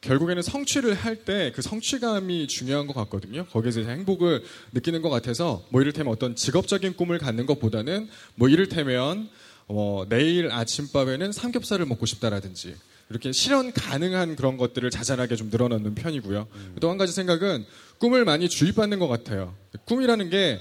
결국에는 0.00 0.42
성취를 0.42 0.94
할 0.94 1.24
때 1.24 1.52
그 1.54 1.62
성취감이 1.62 2.48
중요한 2.48 2.86
것 2.88 2.94
같거든요. 2.94 3.46
거기에서 3.46 3.80
행복을 3.82 4.42
느끼는 4.72 5.00
것 5.02 5.08
같아서 5.10 5.64
뭐 5.70 5.80
이를테면 5.80 6.12
어떤 6.12 6.34
직업적인 6.34 6.94
꿈을 6.96 7.18
갖는 7.18 7.46
것보다는 7.46 8.08
뭐 8.34 8.48
이를테면 8.48 9.28
어, 9.68 10.04
내일 10.08 10.50
아침밥에는 10.50 11.30
삼겹살을 11.30 11.86
먹고 11.86 12.06
싶다라든지 12.06 12.74
이렇게 13.10 13.32
실현 13.32 13.72
가능한 13.72 14.34
그런 14.36 14.56
것들을 14.56 14.90
자잘하게 14.90 15.36
좀 15.36 15.48
늘어놓는 15.50 15.94
편이고요. 15.94 16.46
또한 16.80 16.98
가지 16.98 17.12
생각은 17.12 17.64
꿈을 17.98 18.24
많이 18.24 18.48
주입받는 18.48 18.98
것 18.98 19.08
같아요. 19.08 19.54
꿈이라는 19.86 20.28
게 20.30 20.58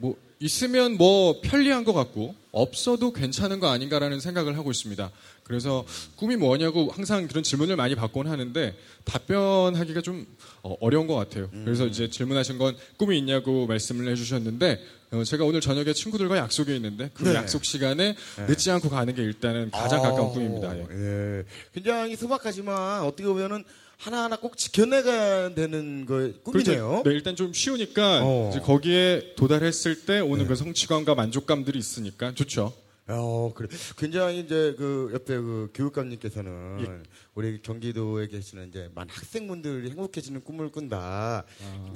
뭐 0.00 0.16
있으면 0.40 0.96
뭐 0.96 1.40
편리한 1.42 1.84
것 1.84 1.92
같고 1.92 2.34
없어도 2.50 3.12
괜찮은 3.12 3.60
거 3.60 3.68
아닌가라는 3.68 4.18
생각을 4.20 4.56
하고 4.56 4.70
있습니다. 4.70 5.10
그래서 5.44 5.84
꿈이 6.16 6.36
뭐냐고 6.36 6.90
항상 6.90 7.26
그런 7.26 7.42
질문을 7.42 7.76
많이 7.76 7.94
받곤 7.94 8.26
하는데 8.26 8.74
답변하기가 9.04 10.00
좀 10.00 10.26
어, 10.62 10.76
어려운 10.80 11.06
것 11.06 11.14
같아요. 11.16 11.50
그래서 11.64 11.86
이제 11.86 12.08
질문하신 12.08 12.58
건 12.58 12.76
꿈이 12.96 13.18
있냐고 13.18 13.66
말씀을 13.66 14.10
해주셨는데 14.12 14.80
어, 15.10 15.24
제가 15.24 15.44
오늘 15.44 15.60
저녁에 15.60 15.92
친구들과 15.92 16.38
약속이 16.38 16.74
있는데 16.76 17.10
그 17.14 17.24
네. 17.24 17.34
약속 17.34 17.64
시간에 17.64 18.16
늦지 18.48 18.70
않고 18.70 18.88
가는 18.88 19.14
게 19.14 19.22
일단은 19.22 19.70
가장 19.70 20.00
가까운 20.00 20.32
꿈입니다. 20.32 20.76
예. 20.78 20.86
예. 20.90 21.44
굉장히 21.74 22.16
소박하지만 22.16 23.02
어떻게 23.02 23.24
보면은 23.24 23.64
하나하나 24.00 24.36
꼭 24.36 24.56
지켜내가야 24.56 25.54
되는 25.54 26.06
거 26.06 26.32
꿈이네요. 26.42 26.88
그렇죠. 26.88 27.02
네, 27.04 27.10
일단 27.14 27.36
좀 27.36 27.52
쉬우니까 27.52 28.20
어. 28.24 28.48
이제 28.50 28.60
거기에 28.60 29.34
도달했을 29.36 30.06
때 30.06 30.20
오는 30.20 30.46
그 30.46 30.56
성취감과 30.56 31.14
만족감들이 31.14 31.78
있으니까 31.78 32.34
좋죠. 32.34 32.72
어, 33.08 33.52
그래. 33.54 33.68
굉장히 33.98 34.40
이제 34.40 34.74
그 34.78 35.10
옆에 35.12 35.36
그 35.36 35.70
교육감님께서는 35.74 36.78
예. 36.80 37.02
우리 37.34 37.62
경기도에 37.62 38.26
계시는 38.26 38.68
이제 38.68 38.90
많은 38.94 39.08
학생분들이 39.10 39.90
행복해지는 39.90 40.42
꿈을 40.42 40.70
꾼다. 40.70 41.44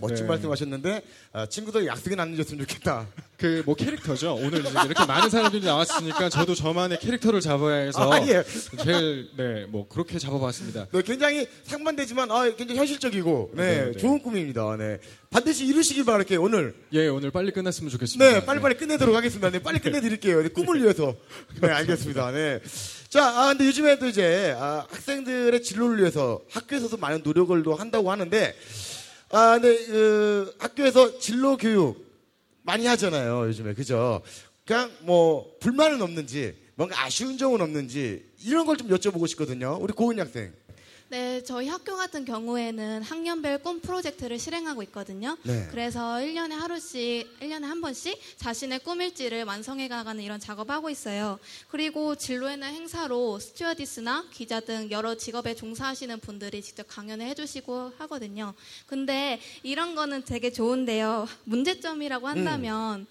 멋진 0.01 0.25
네. 0.25 0.29
말씀하셨는데 0.29 1.03
아, 1.33 1.47
친구들 1.47 1.87
약속은 1.87 2.21
안 2.21 2.31
늦었으면 2.31 2.67
좋겠다. 2.67 3.07
그 3.37 3.63
뭐 3.65 3.75
캐릭터죠. 3.75 4.35
오늘 4.35 4.61
이렇게 4.61 5.05
많은 5.07 5.29
사람들이 5.29 5.65
나왔으니까 5.65 6.29
저도 6.29 6.55
저만의 6.55 6.99
캐릭터를 7.01 7.41
잡아야 7.41 7.85
해서 7.85 8.13
아, 8.13 8.21
예. 8.27 8.45
제일 8.83 9.29
네뭐 9.37 9.89
그렇게 9.89 10.19
잡아봤습니다. 10.19 10.87
네, 10.93 11.03
굉장히 11.03 11.47
상반되지만 11.65 12.31
아, 12.31 12.51
굉장히 12.55 12.79
현실적이고 12.79 13.53
네, 13.55 13.63
네, 13.63 13.85
네. 13.93 13.99
좋은 13.99 14.23
꿈입니다. 14.23 14.77
네. 14.77 14.99
반드시 15.31 15.67
이루시길 15.67 16.05
바랄게요. 16.05 16.41
오늘 16.43 16.75
예 16.93 17.09
오늘 17.09 17.31
빨리 17.31 17.51
끝났으면 17.51 17.91
좋겠습니다. 17.91 18.33
네, 18.41 18.45
빨리 18.45 18.61
빨리 18.61 18.77
끝내도록 18.77 19.15
하겠습니다. 19.17 19.51
네, 19.51 19.61
빨리 19.61 19.79
끝내드릴게요. 19.81 20.43
네, 20.43 20.49
꿈을 20.49 20.81
위해서. 20.83 21.17
네, 21.61 21.69
알겠습니다. 21.69 22.31
네. 22.31 22.61
자, 23.15 23.29
아, 23.29 23.47
근데 23.51 23.67
요즘에 23.67 23.97
또 24.01 24.09
이제, 24.09 24.57
아, 24.59 24.89
학생들의 24.91 25.63
진로를 25.63 25.99
위해서 26.01 26.41
학교에서도 26.51 26.97
많은 26.97 27.21
노력을 27.23 27.63
또 27.63 27.73
한다고 27.77 28.11
하는데, 28.11 28.57
아, 29.31 29.53
근데, 29.61 29.87
그, 29.87 30.53
학교에서 30.59 31.21
진로 31.21 31.57
교육 31.57 32.05
많이 32.63 32.87
하잖아요. 32.87 33.47
요즘에. 33.47 33.75
그죠? 33.75 34.21
그냥 34.67 34.91
뭐, 35.03 35.49
불만은 35.61 36.03
없는지, 36.03 36.57
뭔가 36.75 37.05
아쉬운 37.05 37.39
점은 37.39 37.61
없는지, 37.61 38.25
이런 38.43 38.67
걸 38.67 38.77
좀 38.77 38.89
여쭤보고 38.89 39.29
싶거든요. 39.29 39.79
우리 39.81 39.93
고은 39.93 40.19
학생. 40.19 40.53
네, 41.09 41.43
저희 41.45 41.69
학교 41.69 41.97
같은 41.97 42.25
경우에는 42.25 43.03
학년별 43.03 43.59
꿈 43.59 43.81
프로젝트를 43.81 44.39
실행하고 44.39 44.83
있거든요. 44.85 45.37
네. 45.43 45.69
그래서 45.71 46.01
1년에 46.15 46.53
하루씩, 46.53 47.41
1년에 47.41 47.63
한 47.63 47.83
번씩 47.83 48.19
자신의 48.39 48.81
꿈일지를 48.81 49.45
완성해 49.45 49.89
가는 49.89 50.23
이런 50.23 50.41
작업하고 50.41 50.89
있어요. 50.89 51.39
그리고 51.69 52.15
진로에는 52.15 52.67
행사로 52.67 53.39
스튜어디스나 53.39 54.29
기자 54.33 54.61
등 54.61 54.91
여러 54.91 55.15
직업에 55.15 55.55
종사하시는 55.55 56.21
분들이 56.21 56.63
직접 56.63 56.87
강연을 56.89 57.27
해주시고 57.27 57.93
하거든요. 57.99 58.55
근데 58.87 59.41
이런 59.63 59.95
거는 59.95 60.25
되게 60.25 60.51
좋은데요. 60.51 61.29
문제점이라고 61.45 62.27
한다면 62.27 63.07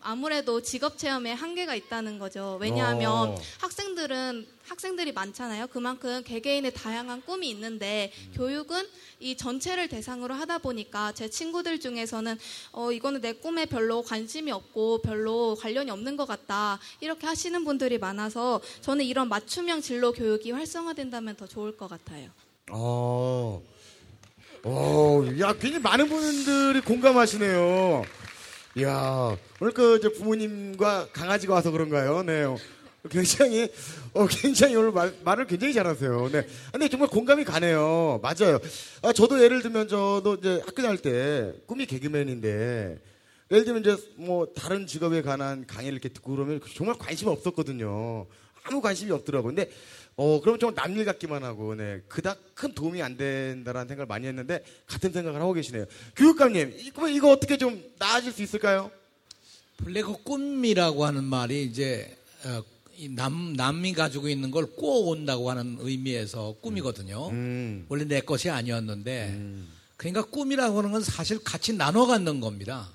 아무래도 0.00 0.62
직업 0.62 0.98
체험에 0.98 1.32
한계가 1.32 1.74
있다는 1.74 2.18
거죠. 2.18 2.58
왜냐하면 2.60 3.10
어. 3.30 3.34
학생들은 3.58 4.53
학생들이 4.66 5.12
많잖아요. 5.12 5.66
그만큼 5.68 6.22
개개인의 6.24 6.72
다양한 6.74 7.22
꿈이 7.22 7.50
있는데 7.50 8.12
교육은 8.34 8.86
이 9.20 9.36
전체를 9.36 9.88
대상으로 9.88 10.34
하다 10.34 10.58
보니까 10.58 11.12
제 11.12 11.28
친구들 11.28 11.80
중에서는 11.80 12.38
어 12.72 12.92
이거는 12.92 13.20
내 13.20 13.32
꿈에 13.32 13.66
별로 13.66 14.02
관심이 14.02 14.50
없고 14.50 15.02
별로 15.02 15.54
관련이 15.56 15.90
없는 15.90 16.16
것 16.16 16.26
같다 16.26 16.78
이렇게 17.00 17.26
하시는 17.26 17.64
분들이 17.64 17.98
많아서 17.98 18.60
저는 18.80 19.04
이런 19.04 19.28
맞춤형 19.28 19.80
진로 19.80 20.12
교육이 20.12 20.50
활성화된다면 20.50 21.36
더 21.36 21.46
좋을 21.46 21.76
것 21.76 21.88
같아요. 21.88 22.30
어, 22.70 23.62
어, 24.62 25.24
야, 25.40 25.52
굉장히 25.52 25.82
많은 25.82 26.08
분들이 26.08 26.80
공감하시네요. 26.80 28.04
이야, 28.76 29.36
오늘 29.60 29.72
그, 29.72 29.98
이제 29.98 30.10
부모님과 30.10 31.08
강아지가 31.12 31.54
와서 31.54 31.70
그런가요? 31.70 32.22
네. 32.22 32.44
굉장히, 33.10 33.68
어, 34.14 34.26
굉장히 34.26 34.76
오늘 34.76 34.90
말, 34.90 35.14
말을 35.24 35.46
굉장히 35.46 35.74
잘하세요. 35.74 36.30
네. 36.32 36.46
근데 36.72 36.88
정말 36.88 37.08
공감이 37.08 37.44
가네요. 37.44 38.20
맞아요. 38.22 38.58
아, 39.02 39.12
저도 39.12 39.42
예를 39.42 39.62
들면 39.62 39.88
저도 39.88 40.36
이제 40.40 40.62
학교 40.64 40.82
다닐 40.82 40.98
때 40.98 41.52
꿈이 41.66 41.84
개그맨인데, 41.86 42.98
예를 43.50 43.64
들면 43.64 43.82
이제 43.82 43.96
뭐 44.16 44.46
다른 44.54 44.86
직업에 44.86 45.20
관한 45.22 45.66
강의를 45.66 45.92
이렇게 45.92 46.08
듣고 46.08 46.32
그러면 46.32 46.60
정말 46.74 46.96
관심이 46.96 47.30
없었거든요. 47.30 48.26
아무 48.62 48.80
관심이 48.80 49.12
없더라고요. 49.12 49.54
근데 49.54 49.70
어 50.16 50.40
그러면 50.40 50.58
정말 50.58 50.74
남일 50.76 51.04
같기만 51.04 51.44
하고 51.44 51.74
네 51.74 52.00
그닥 52.08 52.38
큰 52.54 52.72
도움이 52.72 53.02
안 53.02 53.16
된다라는 53.18 53.88
생각을 53.88 54.06
많이 54.06 54.26
했는데 54.26 54.64
같은 54.86 55.12
생각을 55.12 55.40
하고 55.40 55.52
계시네요. 55.52 55.84
교육감님 56.16 56.74
이거 56.78 57.08
이거 57.08 57.30
어떻게 57.30 57.58
좀 57.58 57.84
나아질 57.98 58.32
수 58.32 58.42
있을까요? 58.42 58.90
그 59.76 60.22
꿈이라고 60.22 61.04
하는 61.04 61.24
말이 61.24 61.64
이제 61.64 62.16
어, 62.44 62.62
이 62.62 62.73
남, 63.10 63.54
남이 63.54 63.92
가지고 63.92 64.28
있는 64.28 64.50
걸 64.50 64.66
꾸어온다고 64.66 65.50
하는 65.50 65.76
의미에서 65.80 66.56
꿈이거든요. 66.60 67.28
음. 67.28 67.86
원래 67.88 68.04
내 68.04 68.20
것이 68.20 68.50
아니었는데 68.50 69.40
그러니까 69.96 70.22
꿈이라고 70.24 70.78
하는 70.78 70.92
건 70.92 71.02
사실 71.02 71.42
같이 71.42 71.72
나눠 71.72 72.06
갖는 72.06 72.40
겁니다. 72.40 72.90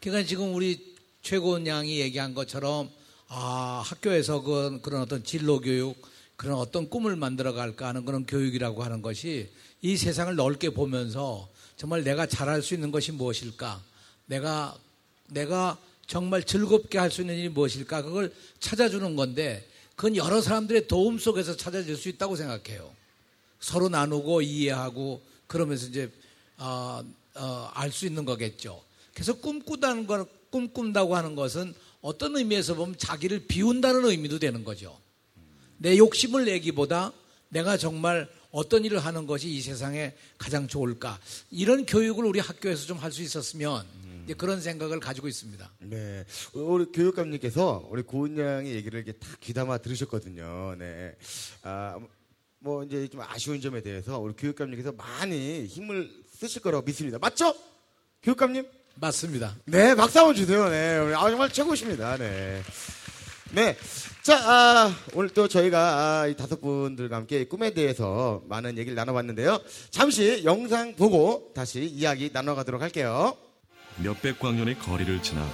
그러니까 0.00 0.26
지금 0.26 0.54
우리 0.54 0.94
최고원 1.22 1.66
양이 1.66 2.00
얘기한 2.00 2.34
것처럼 2.34 2.90
아 3.28 3.82
학교에서 3.84 4.42
그, 4.42 4.80
그런 4.82 5.02
어떤 5.02 5.24
진로 5.24 5.60
교육 5.60 5.96
그런 6.36 6.58
어떤 6.58 6.90
꿈을 6.90 7.16
만들어 7.16 7.52
갈까 7.52 7.88
하는 7.88 8.04
그런 8.04 8.26
교육이라고 8.26 8.82
하는 8.82 9.00
것이 9.00 9.48
이 9.80 9.96
세상을 9.96 10.34
넓게 10.34 10.70
보면서 10.70 11.48
정말 11.76 12.04
내가 12.04 12.26
잘할 12.26 12.62
수 12.62 12.74
있는 12.74 12.90
것이 12.90 13.12
무엇일까 13.12 13.80
내가 14.26 14.76
내가 15.28 15.78
정말 16.12 16.42
즐겁게 16.42 16.98
할 16.98 17.10
수 17.10 17.22
있는 17.22 17.38
일이 17.38 17.48
무엇일까 17.48 18.02
그걸 18.02 18.30
찾아주는 18.60 19.16
건데 19.16 19.66
그건 19.96 20.14
여러 20.16 20.42
사람들의 20.42 20.86
도움 20.86 21.18
속에서 21.18 21.56
찾아질 21.56 21.96
수 21.96 22.10
있다고 22.10 22.36
생각해요. 22.36 22.94
서로 23.60 23.88
나누고 23.88 24.42
이해하고 24.42 25.22
그러면서 25.46 25.86
이제 25.86 26.12
어, 26.58 27.02
알 27.72 27.90
수 27.90 28.04
있는 28.04 28.26
거겠죠. 28.26 28.82
그래서 29.14 29.32
꿈꾸다는 29.32 30.06
걸 30.06 30.26
꿈꾼다고 30.50 31.16
하는 31.16 31.34
것은 31.34 31.72
어떤 32.02 32.36
의미에서 32.36 32.74
보면 32.74 32.98
자기를 32.98 33.46
비운다는 33.46 34.04
의미도 34.04 34.38
되는 34.38 34.64
거죠. 34.64 34.98
내 35.78 35.96
욕심을 35.96 36.44
내기보다 36.44 37.10
내가 37.48 37.78
정말 37.78 38.28
어떤 38.50 38.84
일을 38.84 38.98
하는 38.98 39.26
것이 39.26 39.48
이 39.48 39.62
세상에 39.62 40.12
가장 40.36 40.68
좋을까 40.68 41.18
이런 41.50 41.86
교육을 41.86 42.26
우리 42.26 42.38
학교에서 42.38 42.84
좀 42.84 42.98
할 42.98 43.12
수 43.12 43.22
있었으면 43.22 43.86
이제 44.24 44.34
그런 44.34 44.60
생각을 44.60 45.00
가지고 45.00 45.28
있습니다. 45.28 45.72
네 45.80 46.24
우리 46.54 46.86
교육감님께서 46.86 47.88
우리 47.90 48.02
고은 48.02 48.38
양의 48.38 48.74
얘기를 48.74 49.00
이렇게 49.00 49.18
다 49.18 49.28
귀담아 49.40 49.78
들으셨거든요. 49.78 50.76
네. 50.78 51.14
아 51.62 51.98
뭐 52.64 52.84
이제 52.84 53.08
좀 53.08 53.20
아쉬운 53.20 53.60
점에 53.60 53.80
대해서 53.80 54.18
우리 54.20 54.34
교육감님께서 54.34 54.92
많이 54.92 55.66
힘을 55.66 56.08
쓰실 56.32 56.62
거라고 56.62 56.84
믿습니다. 56.84 57.18
맞죠? 57.18 57.54
교육감님? 58.22 58.64
맞습니다. 58.94 59.56
네, 59.64 59.96
박수 59.96 60.20
한번 60.20 60.36
주세요. 60.36 60.68
네. 60.68 61.12
아, 61.16 61.28
정말 61.28 61.50
최고십니다. 61.50 62.16
네. 62.18 62.62
네. 63.50 63.76
자, 64.22 64.38
아, 64.38 64.94
오늘 65.14 65.30
또 65.30 65.48
저희가 65.48 66.20
아, 66.20 66.26
이 66.28 66.36
다섯 66.36 66.60
분들과 66.60 67.16
함께 67.16 67.44
꿈에 67.44 67.74
대해서 67.74 68.44
많은 68.46 68.78
얘기를 68.78 68.94
나눠봤는데요. 68.94 69.60
잠시 69.90 70.42
영상 70.44 70.94
보고 70.94 71.50
다시 71.56 71.84
이야기 71.84 72.30
나눠가도록 72.32 72.80
할게요. 72.80 73.36
몇백 73.98 74.38
광년의 74.38 74.78
거리를 74.78 75.22
지나 75.22 75.46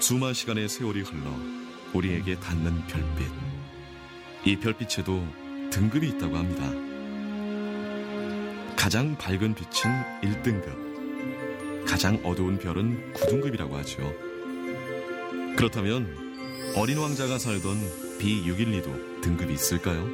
수만 0.00 0.32
시간의 0.32 0.68
세월이 0.68 1.02
흘러 1.02 1.30
우리에게 1.92 2.38
닿는 2.38 2.86
별빛. 2.86 3.26
이 4.44 4.56
별빛에도 4.56 5.26
등급이 5.70 6.08
있다고 6.08 6.36
합니다. 6.36 6.70
가장 8.76 9.16
밝은 9.18 9.54
빛은 9.54 10.22
1등급, 10.22 11.86
가장 11.86 12.20
어두운 12.24 12.58
별은 12.58 13.12
9등급이라고 13.14 13.72
하죠. 13.72 14.14
그렇다면 15.56 16.06
어린 16.76 16.98
왕자가 16.98 17.38
살던 17.38 18.18
B612도 18.18 19.20
등급이 19.20 19.54
있을까요? 19.54 20.08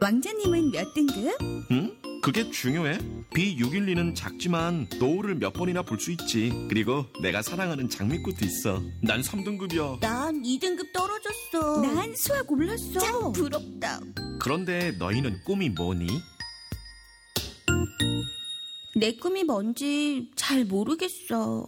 왕자님은 0.00 0.70
몇 0.70 0.94
등급? 0.94 1.36
응? 1.70 2.07
그게 2.22 2.50
중요해? 2.50 2.98
B612는 3.34 4.14
작지만 4.14 4.88
노을을 4.98 5.36
몇 5.36 5.52
번이나 5.52 5.82
볼 5.82 5.98
수 5.98 6.10
있지. 6.12 6.52
그리고 6.68 7.06
내가 7.22 7.42
사랑하는 7.42 7.88
장미꽃도 7.88 8.44
있어. 8.44 8.82
난 9.02 9.20
3등급이야. 9.22 10.00
난 10.00 10.42
2등급 10.42 10.92
떨어졌어. 10.92 11.80
난 11.82 12.14
수학 12.16 12.50
올랐어. 12.50 12.98
짱 13.00 13.32
부럽다. 13.32 14.00
그런데 14.40 14.92
너희는 14.98 15.42
꿈이 15.44 15.68
뭐니? 15.70 16.06
내 18.96 19.14
꿈이 19.14 19.44
뭔지 19.44 20.30
잘 20.36 20.64
모르겠어. 20.64 21.66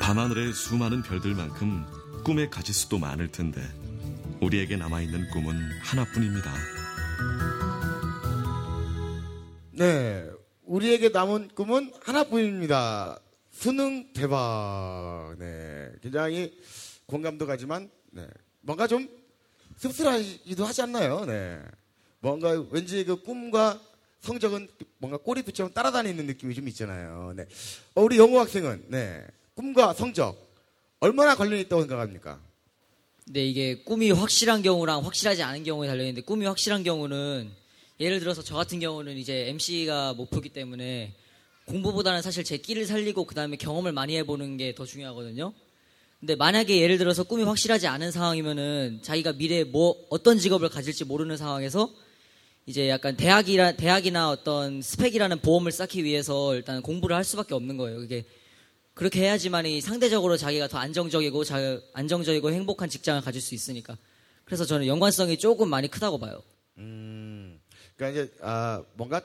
밤하늘의 0.00 0.52
수많은 0.52 1.02
별들만큼 1.02 1.86
꿈의 2.24 2.50
가지수도 2.50 2.98
많을 2.98 3.28
텐데 3.28 3.60
우리에게 4.40 4.76
남아있는 4.76 5.30
꿈은 5.30 5.70
하나뿐입니다. 5.82 6.52
네. 9.76 10.26
우리에게 10.64 11.10
남은 11.10 11.50
꿈은 11.54 11.92
하나뿐입니다. 12.00 13.20
수능 13.50 14.10
대박. 14.14 15.36
네. 15.38 15.90
굉장히 16.02 16.58
공감도 17.04 17.46
가지만, 17.46 17.90
네. 18.10 18.26
뭔가 18.62 18.86
좀 18.86 19.06
씁쓸하기도 19.76 20.64
하지 20.64 20.82
않나요? 20.82 21.26
네. 21.26 21.60
뭔가 22.20 22.52
왠지 22.70 23.04
그 23.04 23.20
꿈과 23.22 23.78
성적은 24.20 24.66
뭔가 24.96 25.18
꼬리표처럼 25.18 25.74
따라다니는 25.74 26.26
느낌이 26.26 26.54
좀 26.54 26.66
있잖아요. 26.68 27.34
네. 27.36 27.44
어, 27.94 28.00
우리 28.02 28.16
영호 28.16 28.40
학생은, 28.40 28.86
네. 28.88 29.26
꿈과 29.54 29.92
성적, 29.92 30.36
얼마나 31.00 31.36
관련이 31.36 31.60
있다고 31.62 31.82
생각합니까? 31.82 32.40
근데 33.26 33.44
이게 33.44 33.82
꿈이 33.82 34.10
확실한 34.10 34.62
경우랑 34.62 35.04
확실하지 35.04 35.42
않은 35.42 35.64
경우에 35.64 35.86
달려있는데 35.86 36.22
꿈이 36.22 36.46
확실한 36.46 36.82
경우는 36.82 37.50
예를 37.98 38.20
들어서 38.20 38.42
저 38.42 38.54
같은 38.56 38.78
경우는 38.78 39.16
이제 39.16 39.48
MC가 39.48 40.14
목표기 40.14 40.50
때문에 40.50 41.14
공부보다는 41.66 42.22
사실 42.22 42.44
제 42.44 42.56
끼를 42.58 42.86
살리고 42.86 43.24
그 43.24 43.34
다음에 43.34 43.56
경험을 43.56 43.92
많이 43.92 44.16
해보는 44.18 44.56
게 44.56 44.74
더 44.74 44.84
중요하거든요. 44.84 45.52
근데 46.20 46.34
만약에 46.34 46.80
예를 46.80 46.98
들어서 46.98 47.24
꿈이 47.24 47.42
확실하지 47.42 47.86
않은 47.86 48.10
상황이면은 48.10 49.00
자기가 49.02 49.32
미래에 49.34 49.64
뭐 49.64 49.96
어떤 50.10 50.38
직업을 50.38 50.68
가질지 50.68 51.04
모르는 51.04 51.36
상황에서 51.36 51.90
이제 52.66 52.88
약간 52.88 53.16
대학이라 53.16 53.72
대학이나 53.72 54.30
어떤 54.30 54.82
스펙이라는 54.82 55.40
보험을 55.40 55.72
쌓기 55.72 56.04
위해서 56.04 56.54
일단 56.54 56.82
공부를 56.82 57.14
할 57.16 57.24
수밖에 57.24 57.54
없는 57.54 57.76
거예요. 57.76 57.98
그게 57.98 58.24
그렇게 58.94 59.20
해야지만이 59.20 59.80
상대적으로 59.82 60.36
자기가 60.36 60.68
더 60.68 60.78
안정적이고 60.78 61.44
자, 61.44 61.80
안정적이고 61.92 62.50
행복한 62.50 62.88
직장을 62.88 63.20
가질 63.20 63.40
수 63.40 63.54
있으니까. 63.54 63.96
그래서 64.44 64.64
저는 64.64 64.86
연관성이 64.86 65.38
조금 65.38 65.68
많이 65.68 65.88
크다고 65.88 66.18
봐요. 66.18 66.42
음, 66.78 67.05
그러니까 67.96 68.22
이제 68.22 68.32
아, 68.42 68.82
뭔가 68.94 69.20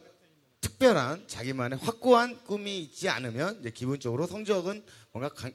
특별한 0.61 1.27
자기만의 1.27 1.79
확고한 1.79 2.43
꿈이 2.45 2.79
있지 2.79 3.09
않으면 3.09 3.59
이제 3.61 3.71
기본적으로 3.71 4.27
성적은 4.27 4.83
뭔가 5.11 5.29
관- 5.33 5.53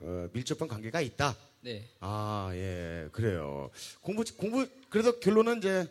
어, 0.00 0.28
밀접한 0.32 0.68
관계가 0.68 1.00
있다. 1.00 1.36
네. 1.62 1.84
아, 2.00 2.50
예, 2.52 3.08
그래요. 3.12 3.70
공부 4.00 4.24
공부 4.36 4.66
그래서 4.88 5.18
결론은 5.18 5.58
이제 5.58 5.88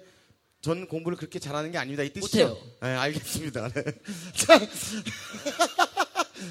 전 0.62 0.88
공부를 0.88 1.17
그렇게 1.17 1.38
잘하는 1.38 1.71
게 1.71 1.78
아닙니다. 1.78 2.01
이 2.04 2.12
뜻이죠? 2.13 2.47
못해요. 2.47 2.63
네, 2.82 2.88
알겠습니다. 2.95 3.69
네. 3.69 3.84
자, 4.36 4.60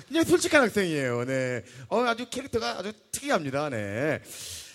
그냥 0.08 0.24
솔직한 0.24 0.62
학생이에요. 0.62 1.24
네. 1.24 1.64
어, 1.88 2.00
아주 2.02 2.28
캐릭터가 2.28 2.78
아주 2.78 2.92
특이합니다. 3.10 3.70
네. 3.70 4.20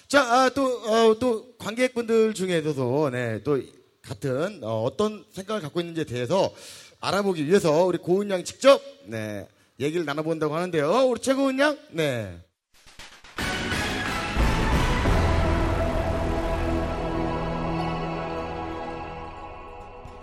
자, 0.08 0.24
아, 0.24 0.50
또, 0.50 0.66
어, 1.12 1.20
또 1.20 1.56
관객분들 1.58 2.34
중에서도, 2.34 3.10
네, 3.12 3.42
또 3.44 3.62
같은 4.02 4.62
어, 4.64 4.84
어떤 4.84 5.26
생각을 5.34 5.62
갖고 5.62 5.80
있는지에 5.82 6.06
대해서 6.06 6.54
알아보기 7.02 7.46
위해서 7.48 7.86
우리 7.86 7.98
고은 7.98 8.30
양 8.30 8.44
직접, 8.44 8.82
네, 9.06 9.48
얘기를 9.80 10.06
나눠본다고 10.06 10.56
하는데요. 10.56 11.06
우리 11.08 11.22
최고은 11.22 11.60
양, 11.60 11.78
네. 11.92 12.40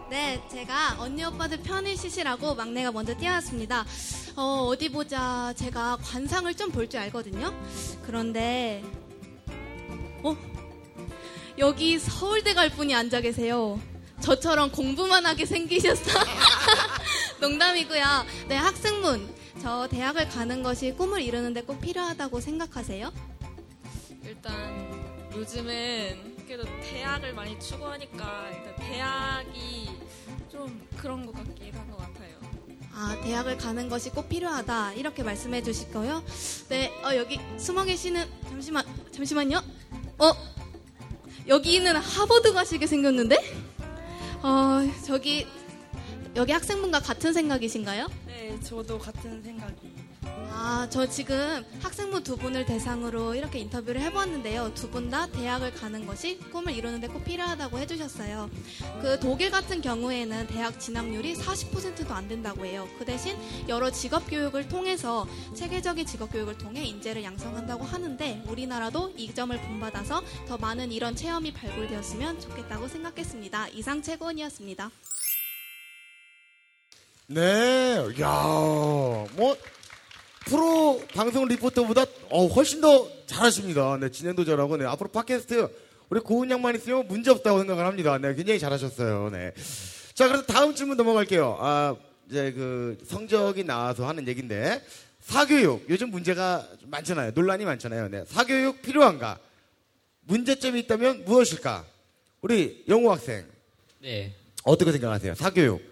네, 0.08 0.40
제가 0.48 0.96
언니 1.00 1.24
오빠들 1.24 1.58
편히 1.62 1.96
쉬시라고 1.96 2.54
막내가 2.54 2.92
먼저 2.92 3.14
뛰어왔습니다. 3.16 3.84
어, 4.36 4.66
어디 4.68 4.88
보자. 4.90 5.52
제가 5.56 5.98
관상을 6.02 6.54
좀 6.54 6.70
볼 6.70 6.88
줄 6.88 7.00
알거든요. 7.00 7.52
그런데, 8.04 8.84
어? 10.22 10.36
여기 11.58 11.98
서울대 11.98 12.54
갈 12.54 12.70
분이 12.70 12.94
앉아 12.94 13.20
계세요. 13.22 13.80
저처럼 14.20 14.70
공부만 14.72 15.24
하게 15.26 15.46
생기셨어. 15.46 16.10
농담이고요. 17.40 18.04
네, 18.48 18.56
학생분. 18.56 19.34
저 19.62 19.88
대학을 19.88 20.28
가는 20.28 20.62
것이 20.62 20.92
꿈을 20.92 21.22
이루는데 21.22 21.62
꼭 21.62 21.80
필요하다고 21.80 22.40
생각하세요? 22.40 23.10
일단 24.24 25.30
요즘은 25.34 26.36
그래도 26.46 26.64
대학을 26.82 27.32
많이 27.34 27.58
추구하니까 27.58 28.50
일단 28.50 28.76
대학이 28.76 29.90
좀 30.50 30.86
그런 30.96 31.24
것 31.26 31.32
같긴 31.34 31.74
한 31.74 31.90
것 31.90 31.96
같아요. 31.98 32.36
아, 32.98 33.18
대학을 33.22 33.58
가는 33.58 33.88
것이 33.88 34.10
꼭 34.10 34.28
필요하다. 34.28 34.94
이렇게 34.94 35.22
말씀해 35.22 35.62
주실 35.62 35.90
거요? 35.92 36.22
네, 36.68 36.90
어, 37.04 37.14
여기 37.14 37.38
숨어 37.58 37.84
계시는, 37.84 38.26
잠시만, 38.48 38.84
잠시만요. 39.12 39.62
어, 40.18 40.32
여기는 41.48 41.96
하버드 41.96 42.52
가시게 42.52 42.86
생겼는데? 42.86 43.36
어, 44.42 44.80
저기, 45.04 45.46
여기 46.34 46.52
학생분과 46.52 47.00
같은 47.00 47.32
생각이신가요? 47.32 48.08
네, 48.26 48.58
저도 48.62 48.98
같은 48.98 49.42
생각이. 49.42 49.92
아, 50.68 50.88
저 50.90 51.06
지금 51.08 51.64
학생분 51.80 52.24
두 52.24 52.36
분을 52.36 52.66
대상으로 52.66 53.36
이렇게 53.36 53.60
인터뷰를 53.60 54.00
해보았는데요. 54.00 54.74
두 54.74 54.90
분 54.90 55.10
다 55.10 55.28
대학을 55.28 55.72
가는 55.74 56.04
것이 56.04 56.40
꿈을 56.50 56.72
이루는데 56.74 57.06
꼭 57.06 57.22
필요하다고 57.22 57.78
해주셨어요. 57.78 58.50
그 59.00 59.20
독일 59.20 59.52
같은 59.52 59.80
경우에는 59.80 60.48
대학 60.48 60.80
진학률이 60.80 61.36
40%도 61.36 62.12
안 62.12 62.26
된다고 62.26 62.64
해요. 62.66 62.88
그 62.98 63.04
대신 63.04 63.36
여러 63.68 63.92
직업 63.92 64.28
교육을 64.28 64.68
통해서 64.68 65.28
체계적인 65.54 66.04
직업 66.04 66.32
교육을 66.32 66.58
통해 66.58 66.82
인재를 66.82 67.22
양성한다고 67.22 67.84
하는데 67.84 68.42
우리나라도 68.48 69.12
이 69.16 69.32
점을 69.32 69.56
본받아서 69.56 70.20
더 70.48 70.58
많은 70.58 70.90
이런 70.90 71.14
체험이 71.14 71.52
발굴되었으면 71.52 72.40
좋겠다고 72.40 72.88
생각했습니다. 72.88 73.68
이상 73.68 74.02
최고원이었습니다. 74.02 74.90
네, 77.28 78.04
야, 78.20 78.32
뭐 79.36 79.56
프로 80.46 81.02
방송 81.12 81.46
리포터보다 81.46 82.06
어, 82.30 82.46
훨씬 82.46 82.80
더 82.80 83.08
잘하십니다. 83.26 83.98
네, 83.98 84.10
진행도 84.10 84.44
잘하고, 84.44 84.76
네, 84.76 84.84
앞으로 84.86 85.10
팟캐스트 85.10 85.68
우리 86.08 86.20
고은 86.20 86.50
양만 86.50 86.76
있으면 86.76 87.06
문제 87.08 87.32
없다고 87.32 87.58
생각을 87.58 87.84
합니다. 87.84 88.16
네, 88.18 88.32
굉장히 88.34 88.60
잘하셨어요. 88.60 89.30
네. 89.30 89.52
자, 90.14 90.28
그래서 90.28 90.44
다음 90.46 90.74
질문 90.74 90.96
넘어갈게요. 90.96 91.58
아, 91.60 91.96
이제 92.30 92.52
그 92.52 92.96
성적이 93.06 93.64
나와서 93.64 94.06
하는 94.06 94.26
얘기인데 94.28 94.84
사교육 95.20 95.86
요즘 95.90 96.10
문제가 96.10 96.64
좀 96.80 96.90
많잖아요. 96.90 97.32
논란이 97.34 97.64
많잖아요. 97.64 98.08
네, 98.08 98.24
사교육 98.26 98.82
필요한가? 98.82 99.38
문제점이 100.22 100.78
있다면 100.80 101.24
무엇일까? 101.24 101.84
우리 102.40 102.84
영호 102.88 103.10
학생 103.10 103.44
네. 104.00 104.32
어떻게 104.62 104.92
생각하세요? 104.92 105.34
사교육. 105.34 105.82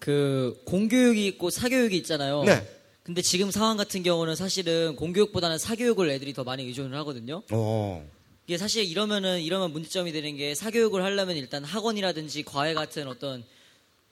그 0.00 0.60
공교육이 0.64 1.26
있고 1.28 1.50
사교육이 1.50 1.96
있잖아요. 1.98 2.42
네. 2.42 2.79
근데 3.10 3.22
지금 3.22 3.50
상황 3.50 3.76
같은 3.76 4.04
경우는 4.04 4.36
사실은 4.36 4.94
공교육보다는 4.94 5.58
사교육을 5.58 6.10
애들이 6.10 6.32
더 6.32 6.44
많이 6.44 6.62
의존을 6.62 6.96
하거든요. 6.98 7.42
어. 7.50 8.08
이게 8.46 8.56
사실 8.56 8.84
이러면은 8.84 9.40
이러면 9.40 9.72
문제점이 9.72 10.12
되는 10.12 10.36
게 10.36 10.54
사교육을 10.54 11.02
하려면 11.02 11.36
일단 11.36 11.64
학원이라든지 11.64 12.44
과외 12.44 12.72
같은 12.72 13.08
어떤 13.08 13.42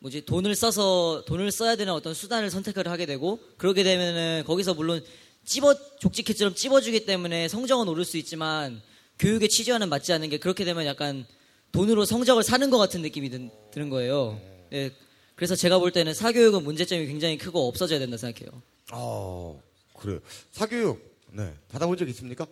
뭐지 0.01 0.25
돈을 0.25 0.57
써서 0.57 1.23
돈을 1.29 1.53
써야 1.53 1.77
되는 1.77 1.93
어떤 1.93 2.13
수단을 2.13 2.51
선택을 2.51 2.89
하게 2.89 3.07
되고 3.07 3.39
그러게 3.57 3.85
되면은 3.85 4.43
거기서 4.49 4.75
물론 4.75 5.01
찝어 5.45 5.77
족지켓처럼 6.01 6.57
찝어주기 6.57 7.07
때문에 7.07 7.47
성적은 7.47 7.87
오를 7.87 8.05
수 8.05 8.17
있지만 8.17 8.83
교육의 9.21 9.49
취지와는 9.49 9.91
맞지 9.91 10.13
않는 10.13 10.29
게 10.29 10.39
그렇게 10.39 10.65
되면 10.65 10.87
약간 10.87 11.25
돈으로 11.71 12.05
성적을 12.05 12.43
사는 12.43 12.69
것 12.69 12.79
같은 12.79 13.03
느낌이 13.03 13.31
든, 13.31 13.53
드는 13.71 13.91
거예요. 13.91 14.41
네, 14.71 14.91
그래서 15.37 15.55
제가 15.55 15.79
볼 15.79 15.93
때는 15.93 16.15
사교육은 16.15 16.65
문제점이 16.65 17.07
굉장히 17.07 17.39
크고 17.39 17.69
없어져야 17.69 18.01
된다 18.01 18.17
생각해요. 18.17 18.61
어, 18.93 19.61
그래요. 19.99 20.21
사교육, 20.53 21.01
네. 21.33 21.55
받아본 21.71 21.97
적 21.97 22.09
있습니까? 22.09 22.47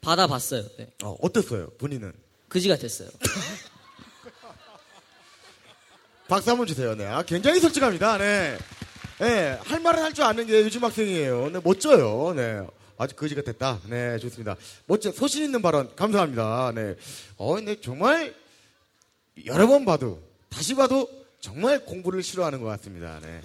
받아봤어요. 0.00 0.64
네. 0.78 0.90
어, 1.04 1.16
어땠어요, 1.20 1.70
본인은? 1.78 2.12
그지 2.48 2.68
같았어요. 2.68 3.08
박수 6.28 6.50
한번 6.50 6.66
주세요. 6.66 6.94
네. 6.94 7.06
아, 7.06 7.22
굉장히 7.22 7.60
솔직합니다. 7.60 8.18
네. 8.18 8.58
네. 9.20 9.58
할 9.62 9.80
말은 9.80 10.02
할 10.02 10.12
줄 10.12 10.24
아는 10.24 10.46
게 10.46 10.60
요즘 10.62 10.82
학생이에요. 10.84 11.50
네. 11.50 11.60
멋져요. 11.62 12.34
네. 12.34 12.66
아주 12.98 13.14
거지 13.14 13.34
같았다. 13.34 13.80
네. 13.88 14.18
좋습니다. 14.18 14.56
멋져. 14.86 15.12
소신 15.12 15.44
있는 15.44 15.62
발언. 15.62 15.94
감사합니다. 15.94 16.72
네. 16.74 16.96
어, 17.36 17.54
근데 17.54 17.80
정말 17.80 18.34
여러 19.44 19.66
번 19.68 19.84
봐도, 19.84 20.20
다시 20.48 20.74
봐도 20.74 21.08
정말 21.40 21.84
공부를 21.84 22.22
싫어하는 22.22 22.60
것 22.60 22.66
같습니다. 22.68 23.20
네. 23.22 23.40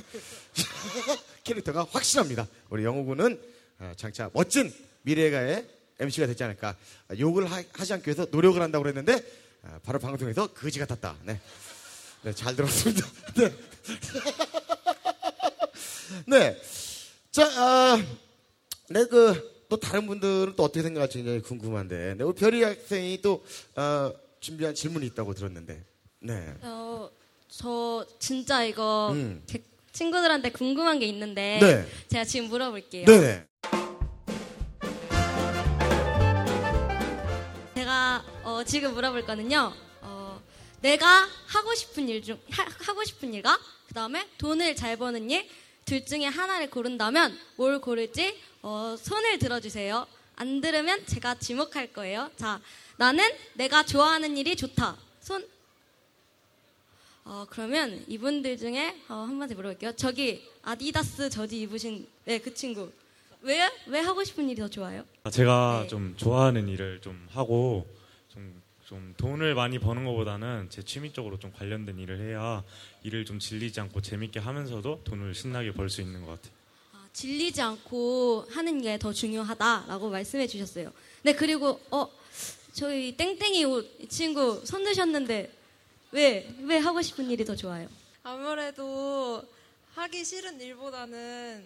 캐릭터가 1.44 1.88
확실합니다. 1.92 2.48
우리 2.70 2.84
영호군은 2.84 3.40
어, 3.80 3.94
장차 3.96 4.30
멋진 4.34 4.74
미래가의 5.04 5.68
MC가 6.00 6.28
되지 6.28 6.44
않을까. 6.44 6.76
아, 7.08 7.16
욕을 7.18 7.50
하, 7.50 7.62
지 7.62 7.94
않기 7.94 8.08
위해서 8.08 8.26
노력을 8.32 8.60
한다고 8.62 8.84
그랬는데, 8.84 9.24
아, 9.64 9.80
바로 9.84 10.00
방송에서 10.00 10.48
거지 10.48 10.80
같았다. 10.80 11.16
네. 11.24 11.40
네, 12.24 12.34
잘 12.34 12.56
들었습니다. 12.56 13.08
네. 13.38 13.54
네. 16.28 16.62
자, 17.32 17.46
아, 17.46 18.04
네, 18.90 19.06
그, 19.06 19.66
또 19.70 19.78
다른 19.78 20.06
분들은 20.08 20.56
또 20.56 20.64
어떻게 20.64 20.82
생각할지 20.82 21.20
굉장히 21.20 21.42
궁금한데, 21.42 22.16
네, 22.18 22.24
우리 22.24 22.36
별이 22.36 22.64
학생이 22.64 23.22
또, 23.22 23.44
어, 23.76 24.14
준비한 24.40 24.76
질문이 24.76 25.06
있다고 25.08 25.34
들었는데, 25.34 25.84
네. 26.20 26.56
어, 26.62 27.10
저 27.48 28.06
진짜 28.20 28.64
이거 28.64 29.12
음. 29.12 29.44
제 29.46 29.64
친구들한테 29.92 30.52
궁금한 30.52 31.00
게 31.00 31.06
있는데 31.08 31.60
네. 31.62 31.88
제가 32.08 32.24
지금 32.24 32.48
물어볼게요. 32.50 33.06
네네. 33.06 33.46
제가 37.76 38.24
어, 38.44 38.64
지금 38.66 38.94
물어볼 38.94 39.26
거는요. 39.26 39.74
어, 40.02 40.42
내가 40.82 41.28
하고 41.48 41.74
싶은 41.76 42.08
일 42.10 42.24
중 42.24 42.40
하, 42.52 42.94
고 42.94 43.04
싶은 43.04 43.34
일과 43.34 43.58
그 43.88 43.94
다음에 43.94 44.28
돈을 44.38 44.76
잘 44.76 44.98
버는 44.98 45.30
일 45.30 45.48
둘 45.86 46.06
중에 46.06 46.26
하나를 46.26 46.70
고른다면 46.70 47.38
뭘 47.58 47.82
고를지 47.82 48.40
어, 48.62 48.96
손을 48.98 49.40
들어주세요. 49.40 50.08
안 50.36 50.62
들으면 50.62 51.06
제가 51.06 51.36
지목할 51.36 51.92
거예요. 51.92 52.30
자, 52.38 52.62
나는 52.98 53.28
내가 53.56 53.84
좋아하는 53.84 54.38
일이 54.38 54.56
좋다. 54.56 54.96
손. 55.22 55.46
어, 57.34 57.46
그러면 57.50 58.04
이분들 58.10 58.58
중에 58.58 58.94
어, 59.08 59.13
한마디 59.26 59.56
물어볼게요. 59.56 59.94
저기 59.96 60.46
아디다스 60.63 61.30
저지 61.30 61.62
입으신 61.62 62.06
네, 62.26 62.39
그 62.39 62.54
친구. 62.54 62.91
왜, 63.39 63.72
왜 63.88 64.00
하고 64.02 64.22
싶은 64.22 64.50
일이 64.50 64.60
더 64.60 64.67
좋아요? 64.67 65.06
아, 65.24 65.30
제가 65.32 65.80
네. 65.84 65.88
좀 65.88 66.13
좋아하는 66.17 66.67
일을 66.67 67.00
좀 67.00 67.26
하고 67.32 67.88
좀, 68.28 68.62
좀 68.86 69.13
돈을 69.15 69.56
많이 69.56 69.80
버는 69.80 70.04
것보다는 70.04 70.67
제 70.70 70.84
취미 70.84 71.13
쪽으로 71.13 71.39
좀 71.39 71.54
관련된 71.54 71.98
일을 72.00 72.20
해야 72.20 72.65
일을 73.04 73.24
좀 73.24 73.39
질리지 73.39 73.80
않고 73.80 74.02
재밌게 74.02 74.41
하면서도 74.41 75.00
돈을 75.06 75.34
신나게 75.34 75.72
벌 75.72 75.89
수 75.89 76.02
있는 76.02 76.26
것 76.26 76.32
같아요. 76.32 76.54
질리지 77.13 77.62
않고 77.62 78.46
하는 78.50 78.82
게 78.82 78.98
더 78.98 79.13
중요하다라고 79.13 80.10
말씀해 80.10 80.48
주셨어요. 80.48 80.91
네, 81.24 81.34
그리고, 81.34 81.80
어, 81.91 82.10
저희 82.74 83.15
땡땡이 83.15 83.63
옷, 83.63 83.89
이 84.02 84.08
친구 84.10 84.62
손 84.65 84.84
드셨는데, 84.84 85.61
왜, 86.12 86.54
왜 86.63 86.78
하고 86.78 87.02
싶은 87.02 87.30
일이 87.30 87.45
더 87.45 87.56
좋아요? 87.56 87.88
아무래도 88.24 89.43
하기 89.95 90.24
싫은 90.24 90.60
일보다는 90.60 91.65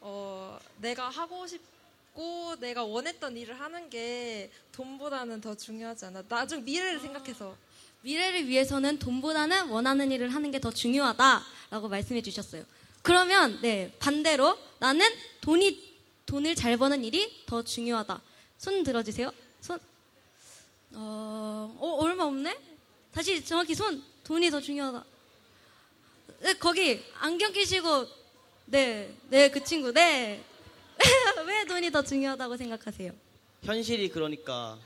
어, 0.00 0.58
내가 0.80 1.08
하고 1.08 1.46
싶고 1.46 2.56
내가 2.60 2.84
원했던 2.84 3.36
일을 3.36 3.58
하는 3.58 3.88
게 3.90 4.50
돈보다는 4.72 5.40
더 5.40 5.54
중요하지 5.54 6.06
않아. 6.06 6.22
나중 6.28 6.64
미래를 6.64 7.00
생각해서. 7.00 7.56
미래를 8.02 8.46
위해서는 8.46 8.98
돈보다는 8.98 9.68
원하는 9.68 10.12
일을 10.12 10.28
하는 10.34 10.50
게 10.50 10.58
더 10.60 10.70
중요하다라고 10.70 11.88
말씀해 11.88 12.22
주셨어요. 12.22 12.64
그러면, 13.02 13.58
네, 13.62 13.92
반대로 13.98 14.58
나는 14.78 15.06
돈이, 15.40 15.96
돈을 16.26 16.54
잘 16.56 16.76
버는 16.76 17.04
일이 17.04 17.44
더 17.46 17.62
중요하다. 17.62 18.20
손 18.58 18.82
들어주세요. 18.82 19.30
손. 19.60 19.78
어, 20.94 21.76
어, 21.78 21.88
얼마 22.00 22.24
없네? 22.24 22.56
다시 23.16 23.42
정확히 23.42 23.74
손. 23.74 24.04
돈이 24.24 24.50
더 24.50 24.60
중요하다. 24.60 25.02
네, 26.40 26.52
거기 26.58 27.02
안경 27.14 27.50
끼시고 27.50 28.06
네, 28.66 29.10
네, 29.30 29.48
그 29.50 29.64
친구, 29.64 29.90
네. 29.90 30.44
왜 31.46 31.64
돈이 31.64 31.90
더 31.90 32.02
중요하다고 32.02 32.58
생각하세요? 32.58 33.12
현실이 33.62 34.10
그러니까 34.10 34.78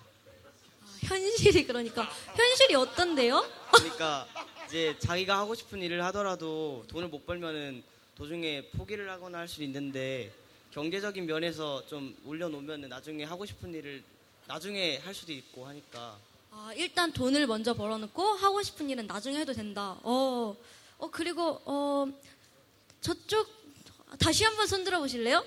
현실이 1.01 1.67
그러니까 1.67 2.05
현실이 2.37 2.77
어떤데요? 2.77 3.45
그러니까 3.73 4.29
이제 4.69 4.95
자기가 5.01 5.37
하고 5.37 5.57
싶은 5.57 5.83
일을 5.83 6.05
하더라도 6.05 6.85
돈을 6.87 7.09
못 7.09 7.27
벌면은 7.27 7.83
도중에 8.17 8.69
포기를 8.77 9.11
하거나 9.11 9.39
할 9.39 9.49
수 9.49 9.65
있는데 9.65 10.33
경제적인 10.71 11.27
면에서 11.27 11.85
좀 11.89 12.17
올려놓으면 12.25 12.83
나중에 12.83 13.25
하고 13.25 13.45
싶은 13.45 13.75
일을 13.75 14.05
나중에 14.47 14.99
할 14.99 15.15
수도 15.15 15.33
있고 15.33 15.67
하니까 15.67 16.17
아, 16.53 16.73
일단 16.77 17.13
돈을 17.13 17.47
먼저 17.47 17.75
벌어놓고 17.75 18.23
하고 18.23 18.63
싶은 18.63 18.91
일은 18.91 19.07
나중에 19.07 19.39
해도 19.39 19.53
된다. 19.53 19.97
어, 20.03 20.57
어 20.99 21.11
그리고 21.11 21.61
어 21.65 22.07
저쪽 23.01 23.49
다시 24.19 24.45
한번 24.45 24.67
손 24.67 24.83
들어 24.85 24.99
보실래요? 24.99 25.45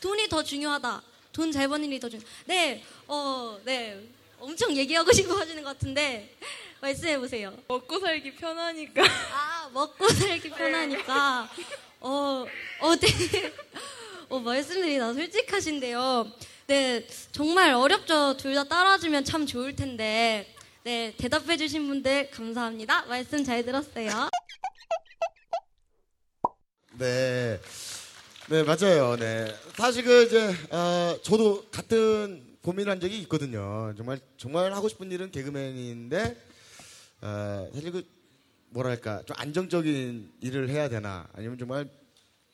돈이 0.00 0.28
더 0.28 0.42
중요하다. 0.42 1.02
돈 1.32 1.50
잘 1.50 1.66
버는 1.68 1.88
일이 1.88 1.98
더 1.98 2.08
중요. 2.08 2.22
네, 2.44 2.84
어, 3.08 3.58
네, 3.64 4.06
엄청 4.38 4.76
얘기하고 4.76 5.12
싶어 5.12 5.34
하시는 5.34 5.62
것 5.62 5.70
같은데 5.70 6.36
말씀해 6.80 7.18
보세요. 7.18 7.56
먹고 7.68 7.98
살기 7.98 8.34
편하니까. 8.36 9.02
아, 9.32 9.70
먹고 9.72 10.08
살기 10.08 10.50
편하니까. 10.50 11.48
어, 12.00 12.44
어, 12.80 12.96
되게, 12.96 13.52
어, 14.28 14.38
말씀들이 14.40 14.98
다 14.98 15.12
솔직하신데요. 15.14 16.30
네, 16.72 17.06
정말 17.32 17.74
어렵죠. 17.74 18.38
둘 18.38 18.54
다 18.54 18.64
따라주면 18.64 19.24
참 19.26 19.44
좋을 19.44 19.76
텐데. 19.76 20.54
네, 20.84 21.12
대답해주신 21.18 21.86
분들 21.86 22.30
감사합니다. 22.30 23.04
말씀 23.04 23.44
잘 23.44 23.62
들었어요. 23.62 24.30
네. 26.98 27.60
네, 28.48 28.62
맞아요. 28.62 29.16
네. 29.18 29.54
사실 29.76 30.02
그, 30.02 30.22
이제, 30.24 30.54
어, 30.70 31.18
저도 31.22 31.66
같은 31.70 32.56
고민을 32.62 32.90
한 32.90 33.00
적이 33.00 33.18
있거든요. 33.20 33.92
정말, 33.94 34.18
정말 34.38 34.72
하고 34.72 34.88
싶은 34.88 35.12
일은 35.12 35.30
개그맨인데, 35.30 36.36
어, 37.20 37.68
사실 37.74 37.92
그, 37.92 38.02
뭐랄까, 38.70 39.22
좀 39.26 39.36
안정적인 39.38 40.32
일을 40.40 40.70
해야 40.70 40.88
되나, 40.88 41.28
아니면 41.34 41.58
정말, 41.58 41.86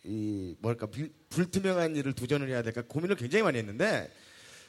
이, 0.04 0.56
뭐랄까, 0.60 0.86
불, 0.86 1.10
불투명한 1.28 1.96
일을 1.96 2.12
도전을 2.12 2.48
해야 2.48 2.62
될까 2.62 2.82
고민을 2.86 3.16
굉장히 3.16 3.42
많이 3.42 3.58
했는데, 3.58 4.10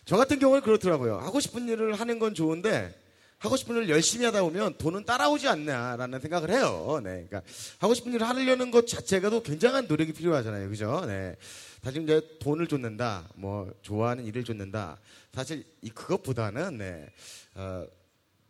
저 0.06 0.18
같은 0.18 0.40
경우는 0.40 0.62
그렇더라고요. 0.64 1.18
하고 1.18 1.40
싶은 1.40 1.68
일을 1.68 2.00
하는 2.00 2.20
건 2.20 2.34
좋은데, 2.34 2.94
하고 3.38 3.56
싶은 3.56 3.76
일을 3.76 3.90
열심히 3.90 4.26
하다 4.26 4.42
보면 4.44 4.78
돈은 4.78 5.06
따라오지 5.06 5.48
않나라는 5.48 6.20
생각을 6.20 6.50
해요. 6.50 7.00
네. 7.02 7.26
그러니까 7.30 7.42
하고 7.78 7.94
싶은 7.94 8.14
일을 8.14 8.28
하려는 8.28 8.70
것 8.70 8.86
자체가도 8.86 9.44
굉장한 9.44 9.88
노력이 9.88 10.12
필요하잖아요. 10.12 10.70
그죠? 10.70 11.06
네. 11.06 11.36
사실 11.82 12.04
이제 12.04 12.22
돈을 12.40 12.68
쫓는다, 12.68 13.30
뭐, 13.36 13.72
좋아하는 13.82 14.26
일을 14.26 14.44
쫓는다. 14.44 15.00
사실 15.34 15.64
이 15.82 15.90
그것보다는, 15.90 16.78
네. 16.78 17.08
어, 17.56 17.86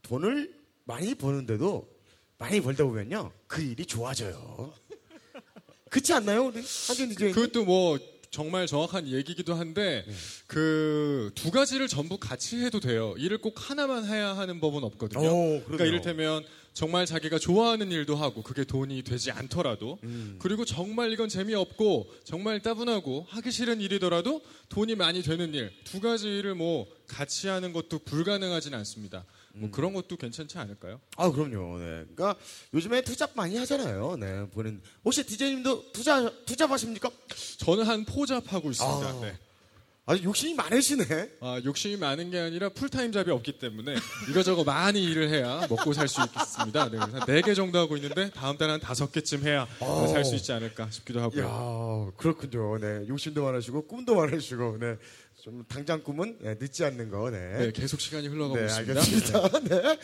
돈을 0.02 0.56
많이 0.86 1.14
버는데도 1.14 1.88
많이 2.40 2.60
벌다 2.62 2.84
보면요. 2.84 3.32
그 3.46 3.62
일이 3.62 3.86
좋아져요. 3.86 4.74
그렇지 5.90 6.14
않나요? 6.14 6.46
우리 6.48 6.58
하준 6.88 7.10
DJ. 7.10 7.32
그것도 7.34 7.66
뭐 7.66 7.98
정말 8.32 8.68
정확한 8.68 9.08
얘기기도 9.08 9.56
한데 9.56 10.06
그두 10.48 11.52
가지를 11.52 11.88
전부 11.88 12.18
같이 12.18 12.58
해도 12.58 12.80
돼요. 12.80 13.16
일을 13.18 13.40
꼭 13.40 13.56
하나만 13.58 14.06
해야 14.06 14.38
하는 14.38 14.60
법은 14.60 14.84
없거든요. 14.84 15.28
오, 15.28 15.64
그러니까. 15.64 15.86
이를테면 15.86 16.44
정말 16.74 17.06
자기가 17.08 17.40
좋아하는 17.40 17.92
일도 17.92 18.16
하고 18.16 18.44
그게 18.44 18.64
돈이 18.64 19.02
되지 19.04 19.32
않더라도 19.32 19.98
음. 20.04 20.38
그리고 20.40 20.64
정말 20.64 21.12
이건 21.12 21.28
재미없고 21.28 22.08
정말 22.24 22.62
따분하고 22.62 23.26
하기 23.30 23.52
싫은 23.52 23.82
일이더라도 23.82 24.42
돈이 24.70 24.96
많이 24.96 25.24
되는 25.24 25.54
일 25.56 25.72
두 25.84 26.00
가지 26.00 26.28
일을 26.28 26.54
뭐 26.54 26.88
같이 27.08 27.48
하는 27.48 27.74
것도 27.74 28.00
불가능하진 28.00 28.76
않습니다. 28.76 29.26
뭐 29.54 29.70
그런 29.72 29.94
것도 29.94 30.16
괜찮지 30.18 30.58
않을까요? 30.58 31.00
아, 31.18 31.30
그럼요. 31.32 31.78
네. 31.80 32.06
그러니까 32.16 32.36
요즘에 32.74 33.02
투잡 33.02 33.32
많이 33.36 33.58
하잖아요. 33.58 34.16
네. 34.20 34.48
보는 34.52 34.82
혹시 35.04 35.26
디제이님도 35.26 35.92
투자 35.92 36.30
투잡하십니까? 36.46 37.10
저는 37.60 37.84
한 37.86 38.06
포잡하고 38.06 38.70
있습니다. 38.72 39.08
아. 39.10 39.20
네. 39.22 39.38
아주 40.06 40.24
욕심이 40.24 40.56
많으시네. 40.56 41.06
아, 41.40 41.62
욕심이 41.64 41.96
많은 41.96 42.32
게 42.32 42.40
아니라 42.40 42.70
풀타임 42.70 43.12
잡이 43.12 43.30
없기 43.30 43.60
때문에 43.60 43.96
이거저거 44.32 44.64
많이 44.64 45.04
일을 45.04 45.30
해야 45.30 45.68
먹고 45.70 45.94
살 45.94 46.08
수 46.08 46.22
있겠습니다. 46.24 46.86
네, 46.90 46.98
그래서 46.98 47.18
한 47.20 47.22
4개 47.28 47.56
정도 47.56 47.78
하고 47.78 47.96
있는데 47.96 48.32
다음 48.32 48.58
달에 48.58 48.72
한 48.72 48.80
5개쯤 48.80 49.44
해야 49.44 49.68
어. 49.80 50.08
살수 50.08 50.34
있지 50.38 50.52
않을까 50.52 50.90
싶기도 50.90 51.22
하고요. 51.22 51.46
야, 51.46 52.12
그렇군요. 52.18 52.80
네. 52.80 53.08
욕심도 53.08 53.44
많으시고 53.44 53.86
꿈도 53.86 54.16
많으시고 54.16 54.78
네. 54.80 54.98
좀 55.42 55.64
당장 55.70 56.04
꿈은 56.04 56.38
네, 56.42 56.56
늦지 56.60 56.84
않는 56.86 57.10
거. 57.10 57.30
네. 57.30 57.40
네, 57.58 57.72
계속 57.72 58.00
시간이 58.02 58.28
흘러가고 58.28 58.58
네, 58.58 58.66
있습니다. 58.66 59.02
알겠습니다. 59.02 59.60
네. 59.70 59.98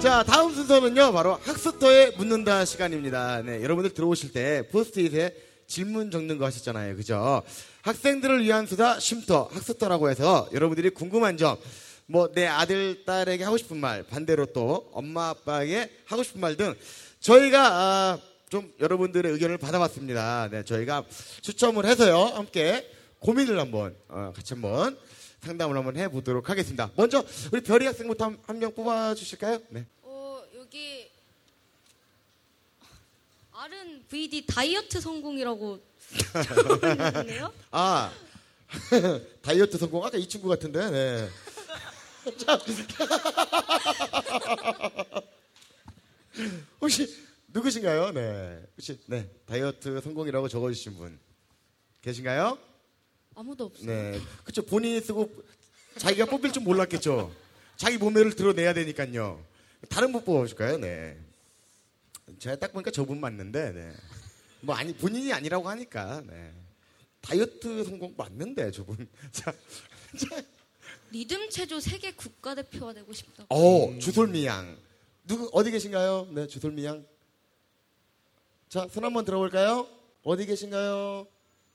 자, 0.00 0.22
다음 0.22 0.54
순서는요, 0.54 1.12
바로 1.12 1.34
학습터에 1.42 2.12
묻는다 2.16 2.64
시간입니다. 2.64 3.42
네, 3.42 3.62
여러분들 3.62 3.92
들어오실 3.94 4.32
때 4.32 4.68
포스트잇에 4.70 5.34
질문 5.66 6.10
적는 6.12 6.38
거 6.38 6.44
하셨잖아요. 6.46 6.94
그죠? 6.96 7.42
학생들을 7.82 8.42
위한 8.44 8.66
수다 8.66 9.00
쉼터, 9.00 9.48
학습터라고 9.52 10.08
해서 10.08 10.48
여러분들이 10.52 10.90
궁금한 10.90 11.36
점, 11.36 11.56
뭐, 12.06 12.30
내 12.32 12.46
아들, 12.46 13.04
딸에게 13.04 13.42
하고 13.44 13.58
싶은 13.58 13.76
말, 13.76 14.04
반대로 14.04 14.46
또 14.46 14.88
엄마, 14.92 15.30
아빠에게 15.30 15.90
하고 16.06 16.22
싶은 16.22 16.40
말 16.40 16.56
등 16.56 16.74
저희가, 17.20 17.66
아, 17.72 18.18
좀 18.48 18.72
여러분들의 18.80 19.30
의견을 19.32 19.58
받아봤습니다. 19.58 20.48
네, 20.50 20.64
저희가 20.64 21.04
추첨을 21.42 21.84
해서요, 21.84 22.16
함께 22.34 22.90
고민을 23.20 23.58
한번, 23.60 23.94
어, 24.08 24.32
같이 24.34 24.54
한번 24.54 24.98
상담을 25.42 25.76
한번 25.76 25.96
해보도록 25.96 26.48
하겠습니다. 26.48 26.90
먼저, 26.96 27.24
우리 27.52 27.60
별이 27.62 27.84
학생부터 27.86 28.32
한 28.46 28.58
명 28.58 28.72
뽑아주실까요? 28.74 29.60
네. 29.68 29.84
어, 30.02 30.42
여기 30.56 31.10
아른 33.52 34.02
VD 34.08 34.46
다이어트 34.46 35.00
성공이라고 35.00 35.80
적어있네요. 36.32 37.52
아, 37.70 38.10
다이어트 39.42 39.76
성공. 39.76 40.04
아까 40.04 40.16
이 40.16 40.26
친구 40.26 40.48
같은데, 40.48 40.90
네. 40.90 41.28
자, 42.38 42.58
혹시 46.80 47.27
누구신가요? 47.58 48.12
네. 48.12 48.62
혹시, 48.76 48.98
네. 49.06 49.28
다이어트 49.46 50.00
성공이라고 50.00 50.48
적어주신 50.48 50.96
분 50.96 51.18
계신가요? 52.02 52.56
아무도 53.34 53.64
없어요. 53.64 53.86
네. 53.86 54.20
그쵸. 54.44 54.62
본인이 54.62 55.00
쓰고 55.00 55.30
자기가 55.96 56.26
뽑힐 56.26 56.52
줄 56.52 56.62
몰랐겠죠. 56.62 57.34
자기 57.76 57.98
몸매를 57.98 58.34
드러내야 58.34 58.72
되니까요. 58.74 59.44
다른 59.88 60.12
분 60.12 60.24
뽑아줄까요? 60.24 60.78
네. 60.78 61.18
제가 62.38 62.56
딱 62.56 62.72
보니까 62.72 62.90
저분 62.90 63.20
맞는데, 63.20 63.72
네. 63.72 63.92
뭐 64.60 64.74
아니, 64.74 64.94
본인이 64.94 65.32
아니라고 65.32 65.68
하니까, 65.68 66.22
네. 66.26 66.52
다이어트 67.20 67.84
성공 67.84 68.14
맞는데, 68.16 68.70
저분. 68.70 69.08
자, 69.32 69.52
리듬 71.10 71.48
체조 71.50 71.80
세계 71.80 72.12
국가대표가 72.12 72.92
되고 72.92 73.12
싶다고. 73.12 73.46
어, 73.54 73.98
주솔미 73.98 74.46
양. 74.46 74.76
누구, 75.24 75.48
어디 75.52 75.70
계신가요? 75.70 76.28
네, 76.32 76.46
주솔미 76.46 76.84
양. 76.84 77.04
자, 78.68 78.86
손 78.90 79.04
한번 79.04 79.24
들어볼까요? 79.24 79.86
어디 80.24 80.44
계신가요? 80.46 81.26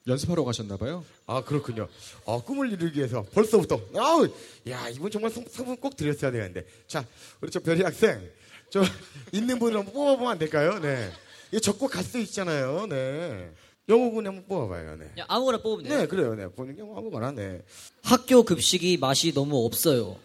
연습하러 0.05 0.43
가셨나 0.43 0.77
봐요. 0.77 1.03
아, 1.25 1.43
그렇군요. 1.43 1.87
어, 2.25 2.43
꿈을 2.43 2.71
이루기 2.71 2.99
위해서 2.99 3.23
벌써부터. 3.33 3.79
아우, 3.95 4.27
야, 4.69 4.89
이분 4.89 5.09
정말 5.09 5.31
상, 5.31 5.45
상품 5.49 5.75
꼭 5.77 5.95
드렸어야 5.95 6.29
되는데. 6.31 6.65
자, 6.87 7.03
우리 7.41 7.49
저 7.49 7.59
별이 7.59 7.81
학생. 7.81 8.29
저, 8.69 8.81
있는 9.31 9.57
분을 9.59 9.77
한번 9.79 9.93
뽑아보면 9.93 10.31
안 10.31 10.37
될까요? 10.39 10.77
네. 10.79 11.09
이거 11.51 11.59
적고 11.59 11.87
갈 11.87 12.03
수 12.03 12.19
있잖아요. 12.19 12.85
네. 12.87 13.51
영호군 13.89 14.27
한번 14.27 14.45
뽑아봐요. 14.47 14.95
네. 14.97 15.07
그냥 15.13 15.25
아무거나 15.29 15.57
뽑으면 15.61 15.83
돼요. 15.85 15.97
네, 15.99 16.07
그래요. 16.07 16.35
네. 16.35 16.47
보는 16.47 16.75
경우 16.75 16.97
아무거나, 16.97 17.31
네. 17.31 17.61
학교 18.03 18.43
급식이 18.43 18.97
맛이 18.97 19.33
너무 19.33 19.65
없어요. 19.65 20.17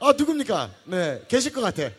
아, 0.00 0.12
누굽니까? 0.12 0.70
네. 0.86 1.22
계실 1.28 1.52
것 1.52 1.60
같아. 1.60 1.90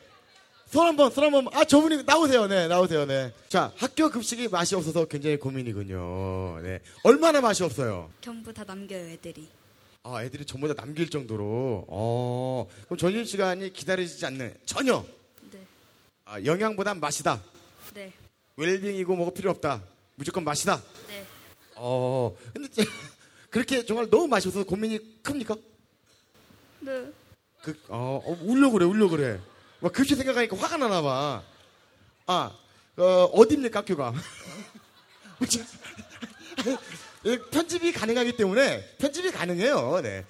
손 0.74 0.88
한 0.88 0.96
번, 0.98 1.12
손 1.12 1.24
한 1.26 1.32
번. 1.32 1.48
아, 1.54 1.64
저분이 1.64 2.02
나오세요. 2.04 2.48
네, 2.48 2.68
나오세요. 2.68 3.06
네. 3.06 3.32
자, 3.48 3.72
학교 3.78 4.10
급식이 4.10 4.48
맛이 4.48 4.74
없어서 4.76 5.06
굉장히 5.06 5.38
고민이군요. 5.38 6.62
네. 6.64 6.80
얼마나 7.04 7.42
맛이 7.42 7.64
없어요? 7.64 8.10
전부 8.22 8.52
다 8.52 8.64
남겨요, 8.64 9.08
애들이. 9.12 9.48
아, 10.02 10.24
애들이 10.24 10.46
전부 10.46 10.68
다 10.68 10.74
남길 10.74 11.12
정도로. 11.12 11.86
어, 11.88 12.68
그럼 12.86 12.98
점심 12.98 13.24
시간이 13.24 13.72
기다려지지 13.72 14.26
않는 14.26 14.56
전혀. 14.66 15.06
네. 15.52 15.60
아, 16.26 16.42
영양보단 16.44 17.00
맛이다. 17.00 17.40
네. 17.94 18.12
웰빙이고 18.56 19.16
뭐가 19.16 19.32
필요 19.32 19.52
없다. 19.52 19.84
무조건 20.16 20.44
맛이다. 20.44 20.82
네. 21.08 21.24
어, 21.76 22.36
근데 22.52 22.68
제- 22.70 22.84
그렇게 23.52 23.86
정말 23.86 24.10
너무 24.10 24.28
맛이 24.28 24.48
없어서 24.48 24.66
고민이 24.66 25.22
큽니까? 25.22 25.56
네. 26.80 27.06
그, 27.62 27.80
어, 27.90 28.20
어, 28.26 28.38
울려 28.42 28.72
그래, 28.72 28.86
울려 28.86 29.08
그래. 29.08 29.40
막 29.84 29.92
급식 29.92 30.16
생각하니까 30.16 30.56
화가 30.56 30.78
나나 30.78 31.02
봐. 31.02 31.44
아, 32.26 32.58
어, 32.96 33.04
어디입니까, 33.34 33.80
학교가? 33.80 34.14
예, 37.26 37.38
편집이 37.38 37.92
가능하기 37.92 38.38
때문에 38.38 38.96
편집이 38.98 39.32
가능해요. 39.32 40.00
네. 40.02 40.26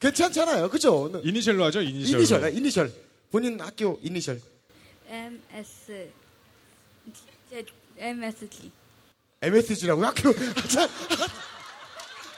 괜찮잖아요. 0.00 0.70
그죠? 0.70 1.20
이니셜로 1.22 1.64
하죠, 1.64 1.82
이니셜로. 1.82 2.18
이니셜, 2.18 2.40
네, 2.40 2.50
이니셜. 2.52 2.90
본인 3.30 3.60
학교 3.60 4.00
이니셜. 4.02 4.40
MS. 5.06 6.10
제- 7.50 7.66
MSG. 7.98 8.72
MSG라고요? 9.42 10.06
학교. 10.06 10.30
아, 10.30 10.32
참. 10.66 10.88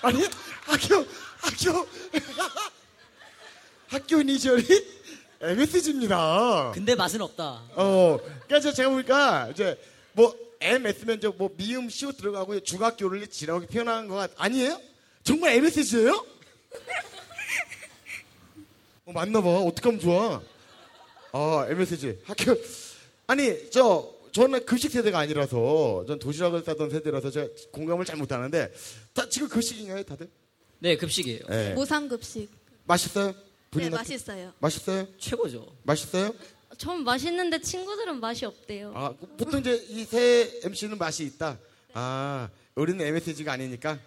아니, 0.02 0.24
학교, 0.62 1.06
학교. 1.38 1.88
학교 3.86 4.20
이니셜이 4.20 4.64
MSG입니다. 5.46 6.72
근데 6.74 6.94
맛은 6.94 7.20
없다. 7.20 7.62
어, 7.74 8.18
그러니까 8.46 8.72
제가 8.72 8.90
보니까 8.90 9.48
이제 9.50 9.78
뭐 10.12 10.34
M 10.60 10.86
S면 10.86 11.20
저뭐 11.20 11.50
미음 11.56 11.88
시오 11.88 12.12
들어가고 12.12 12.60
중학교를 12.60 13.26
지라고 13.28 13.66
표현한 13.66 14.08
거 14.08 14.26
아니에요? 14.36 14.80
정말 15.22 15.54
MSG예요? 15.56 16.24
어, 19.06 19.12
맞나 19.12 19.40
봐. 19.40 19.48
어떻게 19.60 19.88
하면 19.88 20.00
좋아? 20.00 20.42
아, 21.32 21.66
MSG. 21.68 22.20
학교 22.24 22.56
아니, 23.26 23.70
저 23.70 24.12
저는 24.32 24.64
급식 24.66 24.90
세대가 24.90 25.18
아니라서 25.20 26.04
전 26.06 26.18
도시락을 26.18 26.62
싸던 26.62 26.90
세대라서 26.90 27.30
제가 27.30 27.48
공감을 27.72 28.04
잘 28.04 28.16
못하는데 28.16 28.72
다 29.14 29.28
지금 29.28 29.48
급식인가요, 29.48 30.02
다들? 30.02 30.28
네, 30.78 30.96
급식이에요. 30.96 31.40
네. 31.48 31.74
무상급식. 31.74 32.50
맛있어요? 32.84 33.34
네, 33.66 33.70
본인 33.70 33.86
학교? 33.92 33.96
맛있어요. 33.98 34.52
맛있어요? 34.58 35.06
최고죠. 35.18 35.66
맛있어요? 35.82 36.34
전 36.78 37.04
맛있는데 37.04 37.60
친구들은 37.60 38.20
맛이 38.20 38.44
없대요. 38.44 38.92
아, 38.94 39.14
보통 39.38 39.60
이제 39.60 39.74
이 39.88 40.04
새 40.04 40.60
MC는 40.64 40.98
맛이 40.98 41.24
있다. 41.24 41.58
아, 41.94 42.48
우리는 42.74 43.04
MSG가 43.04 43.52
아니니까. 43.52 43.98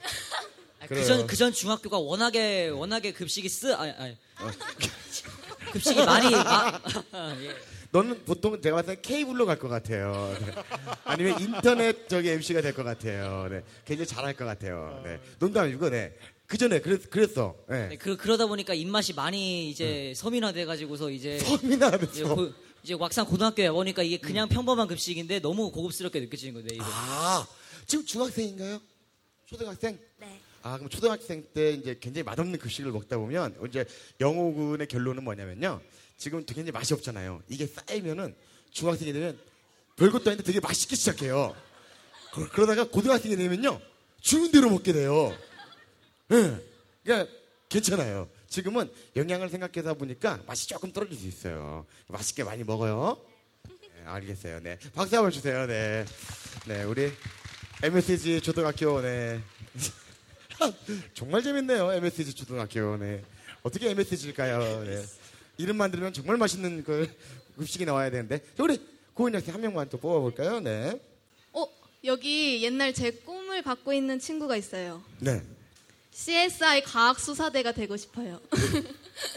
그래요. 0.87 1.01
그전 1.01 1.27
그전 1.27 1.51
중학교가 1.53 1.97
워낙에 1.99 2.69
워낙에 2.69 3.11
급식이 3.11 3.49
쓰 3.49 3.73
아니 3.73 3.91
아니 3.91 4.17
어. 4.39 4.49
급식이 5.73 6.03
많이 6.03 6.31
마, 6.31 6.79
예. 7.43 7.55
너는 7.91 8.23
보통 8.25 8.59
제가 8.61 8.77
봤을 8.77 8.95
때 8.95 9.01
케이블로 9.01 9.45
갈 9.45 9.57
것 9.59 9.67
같아요. 9.67 10.35
네. 10.39 10.55
아니면 11.03 11.39
인터넷 11.39 12.07
저기 12.07 12.29
MC가 12.29 12.61
될 12.61 12.73
것 12.73 12.83
같아요. 12.83 13.47
네. 13.49 13.63
굉장히 13.85 14.07
잘할 14.07 14.33
것 14.35 14.45
같아요. 14.45 15.01
네. 15.03 15.19
농담이고, 15.39 15.89
네. 15.89 16.15
그 16.49 16.57
전에 16.57 16.79
그랬, 16.81 17.11
그랬어. 17.11 17.55
네. 17.69 17.89
네, 17.89 17.95
그 17.95 18.17
그러다 18.17 18.47
보니까 18.47 18.73
입맛이 18.73 19.13
많이 19.13 19.69
이제 19.69 20.13
서민화돼 20.15 20.65
가지고서 20.65 21.11
이제. 21.11 21.37
이제, 22.11 22.23
고, 22.23 22.51
이제 22.83 22.95
막상 22.95 23.27
고등학교에 23.27 23.67
와 23.67 23.73
보니까 23.75 24.01
이게 24.01 24.17
그냥 24.17 24.49
평범한 24.49 24.87
급식인데 24.87 25.41
너무 25.41 25.71
고급스럽게 25.71 26.19
느껴지는 26.21 26.55
거예요. 26.55 26.67
이게. 26.71 26.79
아, 26.81 27.47
지금 27.85 28.03
중학생인가요? 28.03 28.81
초등학생? 29.45 29.99
네. 30.17 30.39
아, 30.63 30.77
그럼 30.77 30.89
초등학생 30.89 31.45
때 31.53 31.73
이제 31.73 31.95
굉장히 32.01 32.23
맛없는 32.23 32.57
급식을 32.57 32.91
먹다 32.93 33.19
보면 33.19 33.55
이제 33.69 33.85
영호군의 34.19 34.87
결론은 34.87 35.23
뭐냐면요. 35.23 35.79
지금 36.17 36.43
굉장히 36.45 36.71
맛이 36.71 36.95
없잖아요. 36.95 37.43
이게 37.47 37.67
쌓이면은 37.67 38.33
중학생이 38.71 39.13
되면 39.13 39.37
별것도 39.97 40.31
아닌데 40.31 40.43
되게 40.43 40.59
맛있게 40.59 40.95
시작해요. 40.95 41.55
그- 42.33 42.49
그러다가 42.49 42.85
고등학생이 42.89 43.35
되면요. 43.35 43.79
주는 44.19 44.49
대로 44.51 44.71
먹게 44.71 44.93
돼요. 44.93 45.31
예. 46.31 46.61
그러니까 47.03 47.31
괜찮아요. 47.69 48.29
지금은 48.47 48.89
영양을 49.15 49.49
생각해서 49.49 49.93
보니까 49.93 50.39
맛이 50.47 50.67
조금 50.67 50.91
떨어질 50.91 51.17
수 51.17 51.27
있어요. 51.27 51.85
맛있게 52.07 52.43
많이 52.43 52.63
먹어요. 52.63 53.19
네, 53.67 54.05
알겠어요. 54.05 54.59
네. 54.61 54.77
박수 54.93 55.15
한번 55.15 55.31
주세요. 55.31 55.65
네. 55.67 56.05
네, 56.67 56.83
우리 56.83 57.11
MSG 57.81 58.41
초등학교, 58.41 59.01
네. 59.01 59.41
정말 61.13 61.41
재밌네요. 61.41 61.93
MSG 61.93 62.33
초등학교. 62.33 62.97
네. 62.97 63.23
어떻게 63.63 63.89
MSG일까요? 63.91 64.83
네. 64.83 65.03
이름만 65.57 65.91
들으면 65.91 66.13
정말 66.13 66.37
맛있는 66.37 66.83
그 66.83 67.09
급식이 67.57 67.85
나와야 67.85 68.09
되는데. 68.09 68.39
자, 68.55 68.63
우리 68.63 68.79
고은 69.13 69.35
학생 69.35 69.53
한 69.53 69.61
명만 69.61 69.89
또 69.89 69.97
뽑아볼까요? 69.97 70.59
네. 70.59 70.99
어, 71.53 71.67
여기 72.03 72.63
옛날 72.63 72.93
제 72.93 73.11
꿈을 73.11 73.61
갖고 73.61 73.93
있는 73.93 74.19
친구가 74.19 74.55
있어요. 74.55 75.03
네. 75.19 75.41
CSI 76.23 76.81
과학수사대가 76.83 77.71
되고 77.71 77.95
싶어요. 77.95 78.41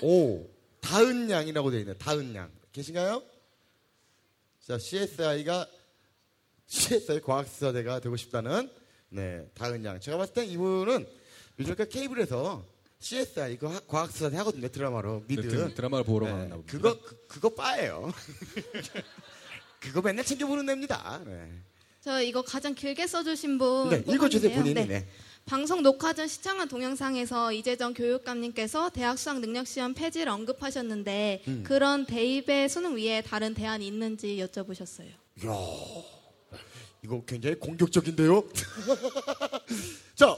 오, 0.03 0.45
다은 0.81 1.31
양이라고 1.31 1.71
되어 1.71 1.79
있네요. 1.81 1.95
다은 1.97 2.35
양. 2.35 2.51
계신가요? 2.73 3.23
자, 4.67 4.79
CSI가, 4.79 5.69
CSI 6.67 7.21
과학수사대가 7.21 8.01
되고 8.01 8.17
싶다는, 8.17 8.69
네, 9.11 9.49
다은 9.55 9.85
양. 9.85 10.01
제가 10.01 10.17
봤을 10.17 10.35
때 10.35 10.45
이분은 10.45 11.07
요즘 11.61 11.75
그 11.77 11.89
케이블에서 11.89 12.65
CSI 12.99 13.59
그 13.59 13.67
하- 13.67 13.81
과학수사대 13.87 14.37
하거든요. 14.39 14.67
드라마로. 14.69 15.23
미드. 15.29 15.41
네, 15.43 15.49
드- 15.49 15.75
드라마를 15.75 16.05
보러 16.05 16.27
가나 16.27 16.49
봅니다. 16.49 16.73
그거, 16.73 17.01
그, 17.01 17.27
그거 17.29 17.49
빠예요. 17.51 18.13
그거 19.79 20.03
맨날 20.03 20.25
챙겨보는 20.25 20.69
애입니다. 20.69 21.21
네. 21.27 21.53
저 22.01 22.21
이거 22.21 22.43
가장 22.43 22.75
길게 22.75 23.07
써주신 23.07 23.59
분. 23.59 23.89
네, 23.91 24.03
읽어주세요. 24.13 24.53
본인이. 24.57 24.75
네. 24.75 24.87
네. 24.87 25.09
방송 25.45 25.83
녹화 25.83 26.13
전 26.13 26.29
시청한 26.29 26.69
동영상에서 26.69 27.53
이재정 27.53 27.95
교육감님께서 27.95 28.91
대학 28.91 29.19
수학 29.19 29.41
능력 29.41 29.67
시험 29.67 29.93
폐지를 29.93 30.31
언급하셨는데 30.33 31.43
음. 31.49 31.65
그런 31.67 32.07
대입의 32.07 32.69
수능 32.69 32.97
위에 32.97 33.23
다른 33.23 33.53
대안이 33.53 33.87
있는지 33.87 34.37
여쭤보셨어요. 34.39 35.09
이야, 35.43 35.53
이거 37.05 37.23
굉장히 37.27 37.57
공격적인데요? 37.57 38.45
자, 40.15 40.37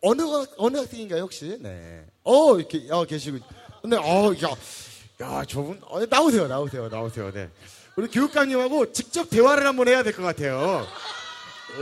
어느, 0.00 0.22
학- 0.22 0.54
어느 0.56 0.78
학생인가요, 0.78 1.22
혹시? 1.22 1.56
네. 1.60 2.04
어, 2.24 2.56
이렇게, 2.58 2.86
어, 2.90 3.04
계시고. 3.04 3.38
근데, 3.82 3.96
어, 3.96 4.32
야, 4.42 4.56
야, 5.20 5.44
저분, 5.44 5.78
어, 5.84 6.04
나오세요, 6.06 6.48
나오세요, 6.48 6.88
나오세요, 6.88 7.30
네. 7.32 7.50
우리 7.96 8.08
교육감님하고 8.08 8.92
직접 8.92 9.28
대화를 9.28 9.66
한번 9.66 9.88
해야 9.88 10.02
될 10.02 10.12
것 10.14 10.22
같아요. 10.22 10.86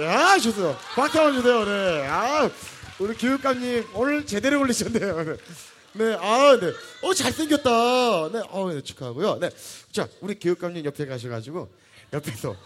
야, 0.01 0.37
좋습니다. 0.39 0.77
박수 0.95 1.19
한번 1.19 1.35
주세요, 1.35 1.65
네. 1.65 2.07
아, 2.07 2.51
우리 2.99 3.15
교육감님, 3.17 3.87
오늘 3.95 4.27
제대로 4.27 4.59
걸리셨네요. 4.59 5.25
네. 5.25 5.37
네, 5.93 6.15
아, 6.21 6.59
네. 6.61 6.73
어, 7.03 7.15
잘생겼다. 7.15 8.33
네, 8.33 8.43
어, 8.51 8.73
네, 8.73 8.83
축하하고요. 8.83 9.39
네. 9.39 9.51
자, 9.93 10.09
우리 10.21 10.35
교육감님 10.35 10.85
옆에 10.85 11.07
가셔가지고, 11.07 11.71
옆에서 12.13 12.57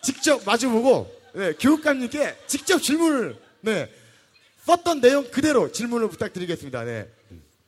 직접 0.00 0.42
마주보고, 0.46 1.14
네, 1.34 1.52
교육감님께 1.54 2.44
직접 2.46 2.80
질문을, 2.80 3.38
네, 3.60 3.92
썼던 4.64 5.00
내용 5.00 5.28
그대로 5.30 5.70
질문을 5.72 6.08
부탁드리겠습니다. 6.08 6.84
네. 6.84 7.10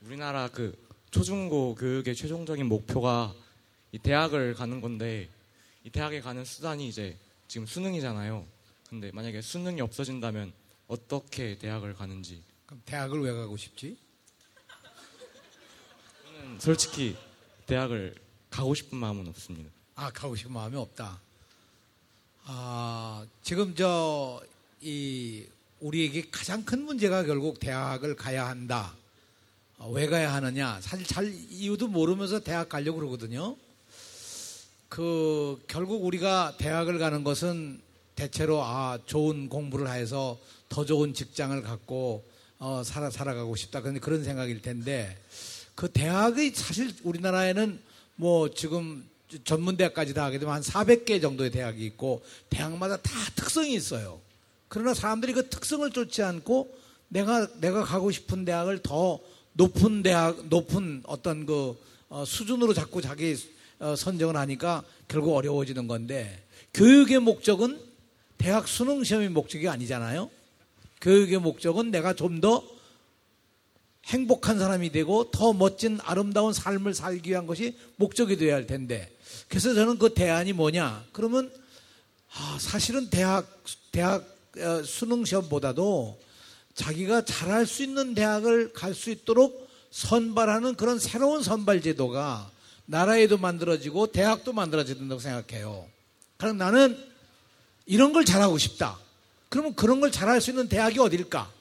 우리나라 0.05 0.47
그 0.47 0.73
초중고 1.11 1.75
교육의 1.75 2.15
최종적인 2.15 2.65
목표가 2.65 3.33
이 3.91 3.99
대학을 3.99 4.53
가는 4.53 4.81
건데 4.81 5.29
이 5.83 5.89
대학에 5.89 6.21
가는 6.21 6.45
수단이 6.45 6.87
이제 6.87 7.17
지금 7.47 7.67
수능이잖아요. 7.67 8.45
근데 8.91 9.09
만약에 9.13 9.41
수능이 9.41 9.79
없어진다면 9.79 10.51
어떻게 10.89 11.57
대학을 11.57 11.93
가는지 11.93 12.43
그럼 12.65 12.81
대학을 12.85 13.21
왜 13.21 13.31
가고 13.31 13.55
싶지? 13.55 13.95
저는 16.25 16.59
솔직히 16.59 17.15
대학을 17.67 18.13
가고 18.49 18.75
싶은 18.75 18.97
마음은 18.97 19.29
없습니다. 19.29 19.71
아, 19.95 20.11
가고 20.11 20.35
싶은 20.35 20.51
마음이 20.51 20.75
없다. 20.75 21.21
아, 22.43 23.25
지금 23.41 23.73
저, 23.75 24.43
이, 24.81 25.45
우리에게 25.79 26.29
가장 26.29 26.65
큰 26.65 26.83
문제가 26.83 27.23
결국 27.23 27.61
대학을 27.61 28.17
가야 28.17 28.49
한다. 28.49 28.93
어, 29.77 29.89
왜 29.89 30.05
가야 30.07 30.33
하느냐. 30.33 30.81
사실 30.81 31.05
잘 31.05 31.33
이유도 31.33 31.87
모르면서 31.87 32.41
대학 32.41 32.67
가려고 32.67 32.99
그러거든요. 32.99 33.55
그, 34.89 35.63
결국 35.69 36.03
우리가 36.03 36.57
대학을 36.57 36.99
가는 36.99 37.23
것은 37.23 37.89
대체로 38.21 38.61
아, 38.63 38.99
좋은 39.07 39.49
공부를 39.49 39.91
해서 39.91 40.37
더 40.69 40.85
좋은 40.85 41.11
직장을 41.15 41.59
갖고 41.63 42.23
어, 42.59 42.83
살아, 42.85 43.09
살아가고 43.09 43.55
싶다. 43.55 43.81
그런 43.81 43.99
그런 43.99 44.23
생각일 44.23 44.61
텐데 44.61 45.19
그 45.73 45.89
대학이 45.89 46.51
사실 46.51 46.93
우리나라에는 47.01 47.79
뭐 48.17 48.53
지금 48.53 49.03
전문대학까지 49.43 50.13
다 50.13 50.25
하게 50.25 50.37
되면 50.37 50.53
한 50.53 50.61
400개 50.61 51.19
정도의 51.19 51.49
대학이 51.49 51.83
있고 51.83 52.21
대학마다 52.51 52.97
다 52.97 53.11
특성이 53.35 53.73
있어요. 53.73 54.21
그러나 54.67 54.93
사람들이 54.93 55.33
그 55.33 55.49
특성을 55.49 55.89
쫓지 55.89 56.21
않고 56.21 56.71
내가 57.07 57.47
내가 57.59 57.83
가고 57.83 58.11
싶은 58.11 58.45
대학을 58.45 58.83
더 58.83 59.19
높은 59.53 60.03
대학 60.03 60.45
높은 60.45 61.01
어떤 61.07 61.47
그 61.47 61.75
어, 62.09 62.23
수준으로 62.23 62.75
자꾸 62.75 63.01
자기 63.01 63.35
어, 63.79 63.95
선정을 63.95 64.35
하니까 64.35 64.83
결국 65.07 65.35
어려워지는 65.35 65.87
건데 65.87 66.45
교육의 66.75 67.17
목적은 67.17 67.90
대학 68.41 68.67
수능 68.67 69.03
시험의 69.03 69.29
목적이 69.29 69.69
아니잖아요. 69.69 70.29
교육의 70.99 71.39
목적은 71.39 71.91
내가 71.91 72.13
좀 72.13 72.41
더 72.41 72.63
행복한 74.07 74.57
사람이 74.57 74.91
되고 74.91 75.29
더 75.29 75.53
멋진 75.53 75.99
아름다운 76.01 76.53
삶을 76.53 76.95
살기 76.95 77.29
위한 77.29 77.45
것이 77.45 77.77
목적이 77.97 78.35
되어야 78.35 78.55
할 78.55 78.65
텐데 78.65 79.15
그래서 79.47 79.75
저는 79.75 79.99
그 79.99 80.15
대안이 80.15 80.53
뭐냐 80.53 81.05
그러면 81.11 81.51
아, 82.33 82.57
사실은 82.59 83.11
대학 83.11 83.63
대학 83.91 84.25
어, 84.57 84.83
수능 84.83 85.23
시험보다도 85.23 86.19
자기가 86.73 87.25
잘할 87.25 87.67
수 87.67 87.83
있는 87.83 88.15
대학을 88.15 88.73
갈 88.73 88.95
수 88.95 89.11
있도록 89.11 89.69
선발하는 89.91 90.75
그런 90.75 90.97
새로운 90.97 91.43
선발 91.43 91.81
제도가 91.81 92.49
나라에도 92.87 93.37
만들어지고 93.37 94.07
대학도 94.07 94.51
만들어져야 94.51 94.97
된다고 94.97 95.21
생각해요. 95.21 95.85
그럼 96.37 96.57
나는 96.57 97.10
이런 97.91 98.13
걸 98.13 98.23
잘하고 98.23 98.57
싶다. 98.57 98.97
그러면 99.49 99.75
그런 99.75 99.99
걸 99.99 100.13
잘할 100.13 100.39
수 100.39 100.49
있는 100.49 100.69
대학이 100.69 100.97
어딜까? 100.99 101.51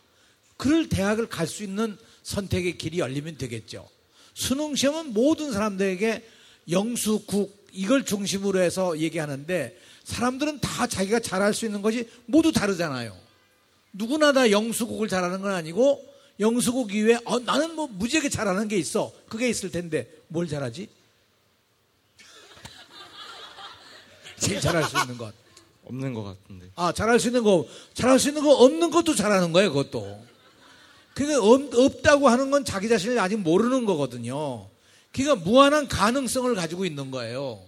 그럴 0.57 0.89
대학을 0.89 1.29
갈 1.29 1.49
수 1.49 1.65
있는 1.65 1.99
선택의 2.23 2.79
길이 2.79 3.01
열리면 3.01 3.37
되겠죠. 3.37 3.89
수능 4.35 4.77
시험은 4.77 5.13
모든 5.13 5.51
사람들에게 5.51 6.25
영수, 6.71 7.25
국 7.27 7.67
이걸 7.73 8.05
중심으로 8.05 8.61
해서 8.61 8.97
얘기하는데 8.99 9.77
사람들은 10.05 10.61
다 10.61 10.87
자기가 10.87 11.19
잘할 11.19 11.53
수 11.53 11.67
있는 11.67 11.83
것이 11.83 12.09
모두 12.27 12.53
다르잖아요. 12.53 13.17
누구나 13.93 14.33
다 14.33 14.53
영수국을 14.53 15.09
잘하는 15.09 15.41
건 15.41 15.53
아니고 15.53 16.01
영수국 16.39 16.95
이외에 16.95 17.19
어, 17.25 17.41
나는 17.41 17.75
뭐 17.75 17.89
무지하게 17.89 18.29
잘하는 18.29 18.69
게 18.69 18.77
있어. 18.77 19.13
그게 19.29 19.49
있을 19.49 19.73
텐데 19.73 20.09
뭘 20.29 20.47
잘하지? 20.47 20.89
제일 24.39 24.61
잘할 24.61 24.85
수 24.85 24.97
있는 24.97 25.19
것. 25.19 25.35
없는 25.85 26.15
것 26.15 26.23
같은데. 26.23 26.71
아, 26.77 26.93
잘할 26.93 27.19
수 27.19 27.29
있는 27.29 27.43
거, 27.43 27.67
잘할 27.95 28.19
수 28.19 28.29
있는 28.29 28.43
거 28.43 28.53
없는 28.53 28.91
것도 28.91 29.15
잘하는 29.15 29.53
거예요, 29.53 29.73
그것도. 29.73 30.25
그러니까 31.15 31.43
없, 31.43 31.75
없다고 31.75 32.29
하는 32.29 32.51
건 32.51 32.65
자기 32.65 32.89
자신을 32.89 33.19
아직 33.19 33.37
모르는 33.37 33.85
거거든요. 33.85 34.69
그러니까 35.13 35.45
무한한 35.45 35.89
가능성을 35.89 36.55
가지고 36.55 36.85
있는 36.85 37.11
거예요. 37.11 37.61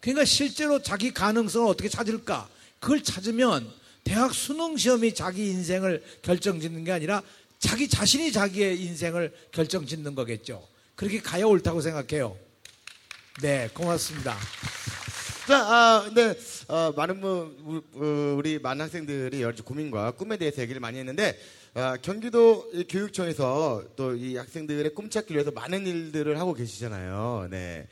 그러니까 0.00 0.24
실제로 0.24 0.80
자기 0.82 1.12
가능성을 1.12 1.68
어떻게 1.68 1.88
찾을까? 1.88 2.48
그걸 2.80 3.02
찾으면 3.02 3.70
대학 4.04 4.32
수능 4.34 4.76
시험이 4.76 5.14
자기 5.14 5.48
인생을 5.48 6.02
결정 6.22 6.60
짓는 6.60 6.84
게 6.84 6.92
아니라 6.92 7.22
자기 7.58 7.88
자신이 7.88 8.32
자기의 8.32 8.80
인생을 8.82 9.34
결정 9.50 9.86
짓는 9.86 10.14
거겠죠. 10.14 10.66
그렇게 10.94 11.20
가야 11.20 11.44
옳다고 11.46 11.80
생각해요. 11.80 12.36
네, 13.42 13.68
고맙습니다. 13.74 14.36
자, 15.46 15.58
아, 15.58 16.02
근데, 16.04 16.36
어, 16.68 16.92
많은 16.96 17.20
분, 17.20 17.56
우- 17.64 17.82
어, 18.04 18.34
우리 18.36 18.58
많은 18.58 18.84
학생들이 18.86 19.42
여러 19.42 19.54
고민과 19.62 20.12
꿈에 20.12 20.36
대해서 20.38 20.60
얘기를 20.62 20.80
많이 20.80 20.98
했는데, 20.98 21.38
아, 21.74 21.96
경기도 22.02 22.68
이 22.72 22.84
교육청에서 22.84 23.84
또 23.96 24.14
이 24.16 24.36
학생들의 24.36 24.92
꿈 24.94 25.08
찾기 25.08 25.34
위해서 25.34 25.52
많은 25.52 25.86
일들을 25.86 26.38
하고 26.40 26.52
계시잖아요. 26.52 27.46
네. 27.50 27.86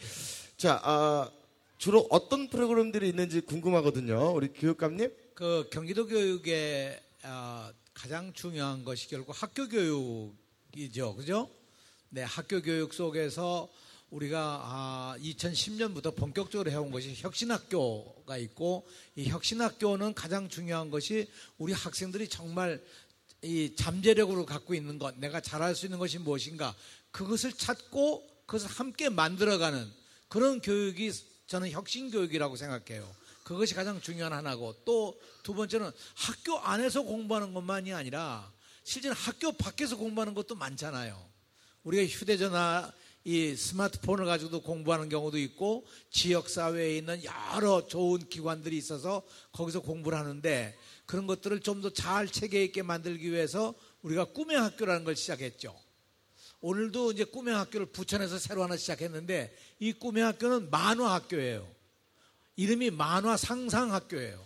자, 0.57 0.81
아, 0.83 1.31
주로 1.79 2.07
어떤 2.11 2.49
프로그램들이 2.49 3.09
있는지 3.09 3.41
궁금하거든요. 3.41 4.33
우리 4.35 4.49
교육감님? 4.49 5.13
그 5.35 5.69
경기도 5.71 6.07
교육의 6.07 6.99
어, 7.25 7.69
가장 7.93 8.33
중요한 8.33 8.85
것이 8.85 9.09
결국 9.09 9.33
학교 9.41 9.69
교육이죠, 9.69 11.15
그죠? 11.15 11.49
네, 12.11 12.23
학교 12.23 12.61
교육 12.63 12.93
속에서 12.95 13.69
우리가 14.15 14.61
아, 14.65 15.17
2010년부터 15.21 16.15
본격적으로 16.15 16.71
해온 16.71 16.91
것이 16.91 17.15
혁신학교가 17.17 18.37
있고 18.39 18.87
이 19.17 19.27
혁신학교는 19.29 20.15
가장 20.15 20.49
중요한 20.49 20.91
것이 20.91 21.29
우리 21.59 21.73
학생들이 21.73 22.29
정말 22.29 22.83
이 23.43 23.75
잠재력으로 23.77 24.47
갖고 24.47 24.75
있는 24.75 24.99
것, 24.99 25.19
내가 25.19 25.41
잘할 25.41 25.75
수 25.75 25.87
있는 25.87 25.99
것이 25.99 26.19
무엇인가 26.19 26.75
그것을 27.11 27.53
찾고 27.53 28.27
그것을 28.47 28.69
함께 28.69 29.09
만들어가는 29.09 29.93
그런 30.29 30.61
교육이 30.61 31.13
저는 31.47 31.71
혁신 31.71 32.11
교육이라고 32.11 32.57
생각해요. 32.57 33.09
그것이 33.43 33.75
가장 33.75 34.01
중요한 34.01 34.33
하나고 34.33 34.75
또 34.85 35.15
두 35.45 35.55
번째는 35.55 35.91
학교 36.15 36.59
안에서 36.59 37.03
공부하는 37.03 37.53
것만이 37.53 37.93
아니라 37.93 38.51
실제는 38.83 39.15
학교 39.15 39.53
밖에서 39.53 39.97
공부하는 39.97 40.35
것도 40.35 40.55
많잖아요. 40.57 41.23
우리가 41.85 42.05
휴대전화, 42.11 42.91
이 43.25 43.57
스마트폰을 43.57 44.27
가지고도 44.27 44.61
공부하는 44.61 45.09
경우도 45.09 45.39
있고 45.39 45.87
지역 46.11 46.51
사회에 46.51 46.99
있는 46.99 47.23
여러 47.25 47.87
좋은 47.87 48.29
기관들이 48.29 48.77
있어서 48.77 49.23
거기서 49.53 49.81
공부를 49.81 50.19
하는데 50.19 50.77
그런 51.07 51.27
것들을 51.27 51.61
좀 51.61 51.81
더 51.81 51.91
잘 51.91 52.29
체계 52.29 52.65
있게 52.65 52.83
만들기 52.83 53.31
위해서 53.33 53.75
우리가 54.03 54.25
꿈의 54.27 54.59
학교라는 54.59 55.05
걸 55.05 55.17
시작했죠. 55.17 55.75
오늘도 56.61 57.13
이제 57.13 57.25
꿈의 57.25 57.55
학교를 57.55 57.87
부천에서 57.87 58.39
새로 58.39 58.63
하나 58.63 58.77
시작했는데 58.77 59.57
이 59.81 59.93
꿈의 59.95 60.23
학교는 60.23 60.71
만화 60.71 61.15
학교예요. 61.15 61.67
이름이 62.57 62.91
만화 62.91 63.37
상상 63.37 63.93
학교예요. 63.93 64.43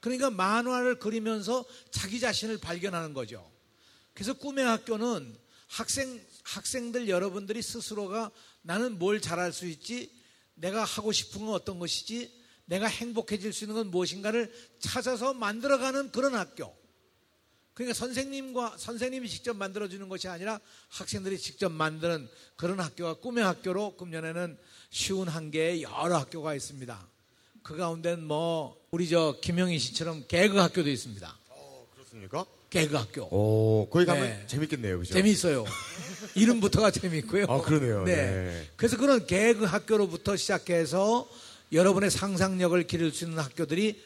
그러니까 0.00 0.30
만화를 0.30 0.98
그리면서 0.98 1.64
자기 1.90 2.18
자신을 2.18 2.58
발견하는 2.58 3.14
거죠. 3.14 3.48
그래서 4.14 4.32
꿈의 4.32 4.64
학교는 4.64 5.36
학생 5.68 6.20
학생들 6.42 7.08
여러분들이 7.08 7.62
스스로가 7.62 8.30
나는 8.62 8.98
뭘 8.98 9.20
잘할 9.20 9.52
수 9.52 9.66
있지? 9.66 10.10
내가 10.54 10.84
하고 10.84 11.12
싶은 11.12 11.46
건 11.46 11.54
어떤 11.54 11.78
것이지? 11.78 12.42
내가 12.66 12.86
행복해질 12.86 13.52
수 13.52 13.64
있는 13.64 13.76
건 13.76 13.90
무엇인가를 13.90 14.52
찾아서 14.78 15.34
만들어가는 15.34 16.12
그런 16.12 16.34
학교. 16.34 16.74
그러니까 17.74 17.94
선생님과 17.94 18.76
선생님이 18.76 19.28
직접 19.28 19.56
만들어 19.56 19.88
주는 19.88 20.08
것이 20.08 20.28
아니라 20.28 20.60
학생들이 20.88 21.38
직접 21.38 21.72
만드는 21.72 22.28
그런 22.56 22.80
학교가 22.80 23.14
꿈의 23.14 23.44
학교로 23.44 23.96
금년에는 23.96 24.58
쉬운 24.90 25.28
한계의 25.28 25.82
여러 25.82 26.18
학교가 26.18 26.54
있습니다. 26.54 27.08
그 27.62 27.76
가운데는 27.76 28.24
뭐 28.24 28.76
우리 28.90 29.08
저 29.08 29.38
김영희 29.40 29.78
씨처럼 29.78 30.26
개그 30.28 30.58
학교도 30.58 30.90
있습니다. 30.90 31.38
그렇습니까? 31.94 32.44
개그 32.72 32.96
학교. 32.96 33.24
오, 33.24 33.86
거기 33.90 34.06
가면 34.06 34.22
네. 34.22 34.44
재밌겠네요, 34.46 34.98
그죠? 35.00 35.12
재미있어요. 35.12 35.66
이름부터가 36.34 36.90
재미있고요. 36.90 37.44
아, 37.46 37.60
그러네요. 37.60 38.04
네. 38.04 38.16
네. 38.16 38.66
그래서 38.76 38.96
그런 38.96 39.26
개그 39.26 39.66
학교로부터 39.66 40.36
시작해서 40.36 41.28
여러분의 41.70 42.10
상상력을 42.10 42.82
기를 42.86 43.12
수 43.12 43.24
있는 43.24 43.40
학교들이 43.40 44.02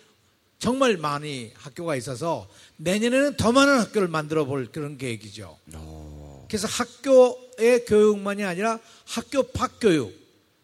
정말 0.58 0.96
많이 0.96 1.52
학교가 1.54 1.94
있어서 1.94 2.48
내년에는 2.78 3.36
더 3.36 3.52
많은 3.52 3.78
학교를 3.78 4.08
만들어 4.08 4.46
볼 4.46 4.66
그런 4.72 4.98
계획이죠. 4.98 5.56
그래서 6.48 6.66
학교의 6.66 7.84
교육만이 7.86 8.42
아니라 8.42 8.80
학교 9.04 9.44
밖 9.44 9.78
교육 9.80 10.12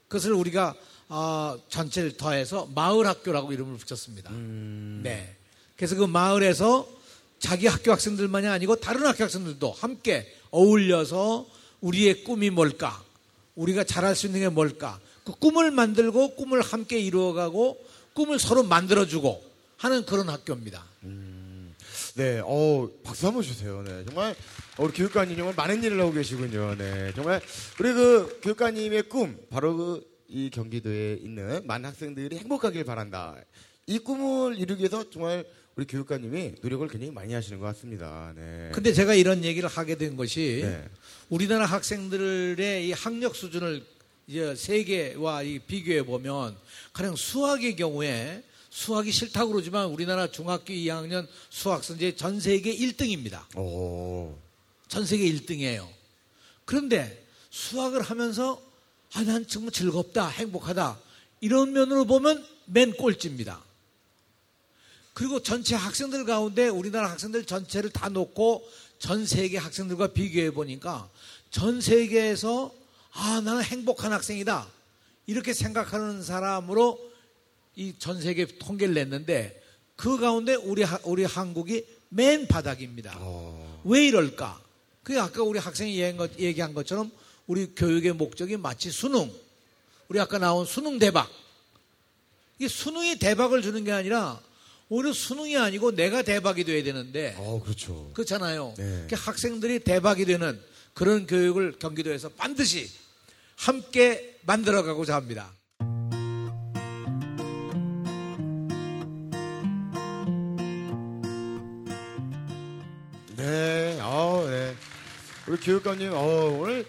그것을 0.09 0.33
우리가 0.33 0.75
어, 1.09 1.57
전체를 1.69 2.17
더해서 2.17 2.69
마을 2.75 3.07
학교라고 3.07 3.53
이름을 3.53 3.77
붙였습니다. 3.77 4.33
네. 4.33 5.37
그래서 5.77 5.95
그 5.95 6.05
마을에서 6.05 7.02
자기 7.43 7.67
학교 7.67 7.93
학생들만이 7.93 8.47
아니고 8.47 8.77
다른 8.77 9.05
학교 9.05 9.25
학생들도 9.25 9.73
함께 9.73 10.33
어울려서 10.51 11.47
우리의 11.81 12.25
꿈이 12.25 12.49
뭘까? 12.51 13.03
우리가 13.57 13.85
잘할 13.85 14.17
수 14.17 14.27
있는 14.27 14.41
게 14.41 14.49
뭘까? 14.49 14.99
그 15.25 15.33
꿈을 15.33 15.71
만들고 15.71 16.37
꿈을 16.37 16.63
함께 16.63 16.99
이루어가고 16.99 17.85
꿈을 18.15 18.39
서로 18.39 18.63
만들어주고 18.63 19.43
하는 19.77 20.07
그런 20.07 20.29
학교입니다. 20.29 20.85
네, 22.15 22.41
어 22.45 22.89
박수 23.03 23.27
한번 23.27 23.43
주세요. 23.43 23.83
네, 23.83 24.05
정말 24.07 24.35
우리 24.79 24.93
교육관님 24.93 25.37
정말 25.37 25.55
많은 25.55 25.83
일을 25.83 26.01
하고 26.01 26.13
계시군요. 26.13 26.77
네, 26.77 27.13
정말 27.15 27.41
우리 27.79 27.93
그 27.93 28.41
교육관님의 28.43 29.05
꿈 29.05 29.37
바로 29.51 29.77
그 29.77 30.13
이 30.33 30.49
경기도에 30.49 31.19
있는 31.21 31.67
많은 31.67 31.91
학생들이 31.91 32.39
행복하길 32.39 32.85
바란다. 32.85 33.37
이 33.87 33.99
꿈을 33.99 34.59
이루기 34.59 34.81
위해서 34.81 35.09
정말 35.11 35.45
우리 35.75 35.87
교육관님이 35.87 36.57
노력을 36.61 36.87
굉장히 36.89 37.13
많이 37.13 37.33
하시는 37.33 37.59
것 37.59 37.67
같습니다. 37.67 38.33
네. 38.37 38.71
근데 38.75 38.93
제가 38.93 39.15
이런 39.15 39.43
얘기를 39.43 39.69
하게 39.69 39.97
된 39.97 40.17
것이 40.17 40.61
네. 40.63 40.87
우리나라 41.31 41.65
학생들의 41.65 42.87
이 42.87 42.93
학력 42.93 43.35
수준을 43.35 43.85
이제 44.27 44.55
세계와 44.55 45.43
이 45.43 45.59
비교해 45.61 46.05
보면 46.05 46.57
가령 46.93 47.17
수학의 47.17 47.77
경우에 47.77 48.43
수학이 48.69 49.13
싫다고 49.13 49.53
그러지만 49.53 49.87
우리나라 49.87 50.31
중학교 50.31 50.73
2학년 50.73 51.27
수학 51.49 51.85
성적 51.85 52.17
전 52.17 52.39
세계 52.39 52.75
1등입니다. 52.75 53.57
오. 53.57 54.37
전 54.89 55.07
세계 55.07 55.25
1등이에요. 55.33 55.89
그런데 56.67 57.27
수학을 57.51 58.03
하면서 58.03 58.63
아, 59.15 59.23
난 59.25 59.47
정말 59.47 59.73
즐겁다, 59.73 60.29
행복하다. 60.29 60.99
이런 61.41 61.73
면으로 61.73 62.05
보면 62.07 62.47
맨 62.67 62.93
꼴찌입니다. 62.93 63.63
그리고 65.15 65.43
전체 65.43 65.75
학생들 65.75 66.25
가운데 66.25 66.69
우리나라 66.69 67.11
학생들 67.11 67.45
전체를 67.45 67.91
다 67.91 68.09
놓고 68.09 68.67
전 68.99 69.27
세계 69.27 69.59
학생들과 69.59 70.09
비교해 70.09 70.51
보니까 70.51 71.09
전 71.51 71.81
세계에서 71.81 72.73
아, 73.13 73.41
나는 73.45 73.63
행복한 73.63 74.13
학생이다. 74.13 74.67
이렇게 75.27 75.53
생각하는 75.53 76.23
사람으로 76.23 76.99
이 77.77 77.95
전 77.99 78.21
세계 78.21 78.47
통계를 78.47 78.95
냈는데 78.95 79.63
그 79.97 80.19
가운데 80.19 80.55
우리, 80.55 80.83
하- 80.83 80.99
우리 81.05 81.25
한국이 81.25 81.85
맨 82.09 82.47
바닥입니다. 82.49 83.19
왜 83.85 84.07
이럴까? 84.07 84.61
그게 85.03 85.19
아까 85.19 85.43
우리 85.43 85.59
학생이 85.59 85.93
얘기한 85.93 86.17
것- 86.17 86.39
얘기한 86.39 86.75
것처럼 86.75 87.11
우리 87.47 87.75
교육의 87.75 88.13
목적이 88.15 88.57
마치 88.57 88.91
수능. 88.91 89.31
우리 90.09 90.19
아까 90.21 90.39
나온 90.39 90.65
수능 90.65 90.99
대박. 90.99 91.29
이게 92.59 92.69
수능이 92.69 93.19
대박을 93.19 93.63
주는 93.63 93.83
게 93.85 93.93
아니라 93.93 94.41
오히려 94.93 95.15
수능이 95.15 95.57
아니고 95.57 95.93
내가 95.93 96.21
대박이 96.21 96.65
돼야 96.65 96.83
되는데. 96.83 97.35
어, 97.39 97.63
그렇죠. 97.65 98.11
그렇잖아요. 98.13 98.75
네. 98.77 99.07
학생들이 99.11 99.79
대박이 99.79 100.27
되는 100.27 100.61
그런 100.93 101.27
교육을 101.27 101.79
경기도에서 101.79 102.29
반드시 102.29 102.91
함께 103.57 104.39
만들어가고자 104.43 105.15
합니다. 105.15 105.51
네, 113.35 113.99
아, 113.99 114.45
네. 114.47 114.75
우리 115.49 115.57
교육관님, 115.57 116.13
어, 116.13 116.59
오늘 116.61 116.85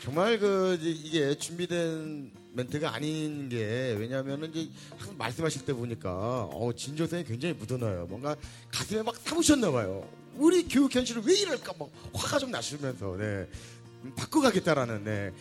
정말 0.00 0.38
그 0.38 0.78
이게 0.80 1.36
준비된 1.36 2.41
멘트가 2.54 2.94
아닌 2.94 3.48
게 3.48 3.96
왜냐하면은 3.98 4.50
이제 4.54 4.70
항상 4.96 5.16
말씀하실 5.16 5.64
때 5.64 5.72
보니까 5.72 6.44
어, 6.44 6.72
진정성이 6.74 7.24
굉장히 7.24 7.54
묻어나요. 7.54 8.06
뭔가 8.08 8.36
가슴에 8.70 9.02
막 9.02 9.16
사무셨나 9.16 9.70
봐요. 9.70 10.08
우리 10.36 10.66
교육 10.66 10.94
현실은 10.94 11.22
왜 11.24 11.34
이럴까 11.38 11.74
막 11.78 11.90
화가 12.14 12.38
좀 12.38 12.50
나시면서 12.50 13.16
네. 13.18 13.48
음, 14.04 14.12
바꿔가겠다라는 14.16 15.04
네. 15.04 15.32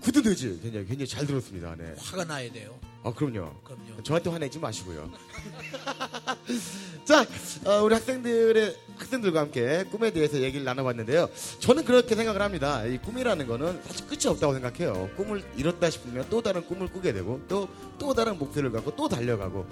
굳은 0.00 0.26
의지 0.26 0.58
굉장히 0.62 0.86
굉장히 0.86 1.06
잘 1.06 1.26
들었습니다. 1.26 1.74
네. 1.76 1.94
화가 1.98 2.24
나야 2.24 2.50
돼요. 2.52 2.78
아 3.02 3.12
그럼요. 3.12 3.50
그럼요. 3.64 4.02
저한테 4.02 4.28
화내지 4.30 4.58
마시고요. 4.58 5.10
자, 7.04 7.24
어, 7.64 7.82
우리 7.82 7.94
학생들의 7.94 8.76
학생들과 8.98 9.40
함께 9.40 9.84
꿈에 9.90 10.10
대해서 10.10 10.38
얘기를 10.38 10.64
나눠봤는데요. 10.64 11.30
저는 11.60 11.84
그렇게 11.84 12.14
생각을 12.14 12.42
합니다. 12.42 12.84
이 12.84 12.98
꿈이라는 12.98 13.46
거는 13.46 13.80
사실 13.84 14.06
끝이 14.06 14.26
없다고 14.26 14.52
생각해요. 14.52 15.08
꿈을 15.16 15.42
이뤘다 15.56 15.88
싶으면 15.88 16.26
또 16.28 16.42
다른 16.42 16.64
꿈을 16.66 16.88
꾸게 16.88 17.14
되고 17.14 17.40
또또 17.48 18.12
다른 18.12 18.38
목표를 18.38 18.70
갖고 18.70 18.94
또 18.94 19.08
달려가고 19.08 19.66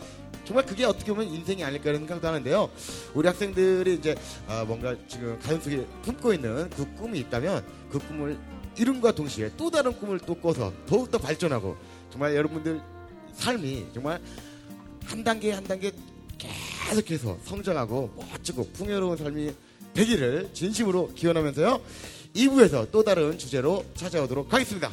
정말 0.46 0.64
그게 0.64 0.86
어떻게 0.86 1.12
보면 1.12 1.28
인생이 1.28 1.62
아닐까 1.62 1.90
이런 1.90 2.00
생각도 2.00 2.26
하는데요. 2.28 2.70
우리 3.12 3.28
학생들이 3.28 3.94
이제 3.94 4.14
아, 4.46 4.64
뭔가 4.64 4.96
지금 5.06 5.38
가슴 5.40 5.60
속에 5.60 5.86
품고 6.02 6.32
있는 6.32 6.70
그 6.70 6.90
꿈이 6.94 7.18
있다면 7.18 7.62
그 7.90 7.98
꿈을 7.98 8.38
이룬과 8.78 9.12
동시에 9.12 9.50
또 9.58 9.70
다른 9.70 9.92
꿈을 9.92 10.18
또 10.20 10.34
꿔서 10.34 10.72
더욱더 10.86 11.18
발전하고 11.18 11.76
정말 12.10 12.34
여러분들 12.34 12.80
삶이 13.38 13.86
정말 13.94 14.20
한 15.04 15.24
단계 15.24 15.52
한 15.52 15.64
단계 15.64 15.92
계속해서 16.36 17.38
성장하고 17.44 18.12
멋지고 18.16 18.68
풍요로운 18.72 19.16
삶이 19.16 19.52
되기를 19.94 20.50
진심으로 20.52 21.12
기원하면서요. 21.14 21.80
2부에서 22.34 22.90
또 22.90 23.02
다른 23.02 23.38
주제로 23.38 23.84
찾아오도록 23.94 24.52
하겠습니다. 24.52 24.90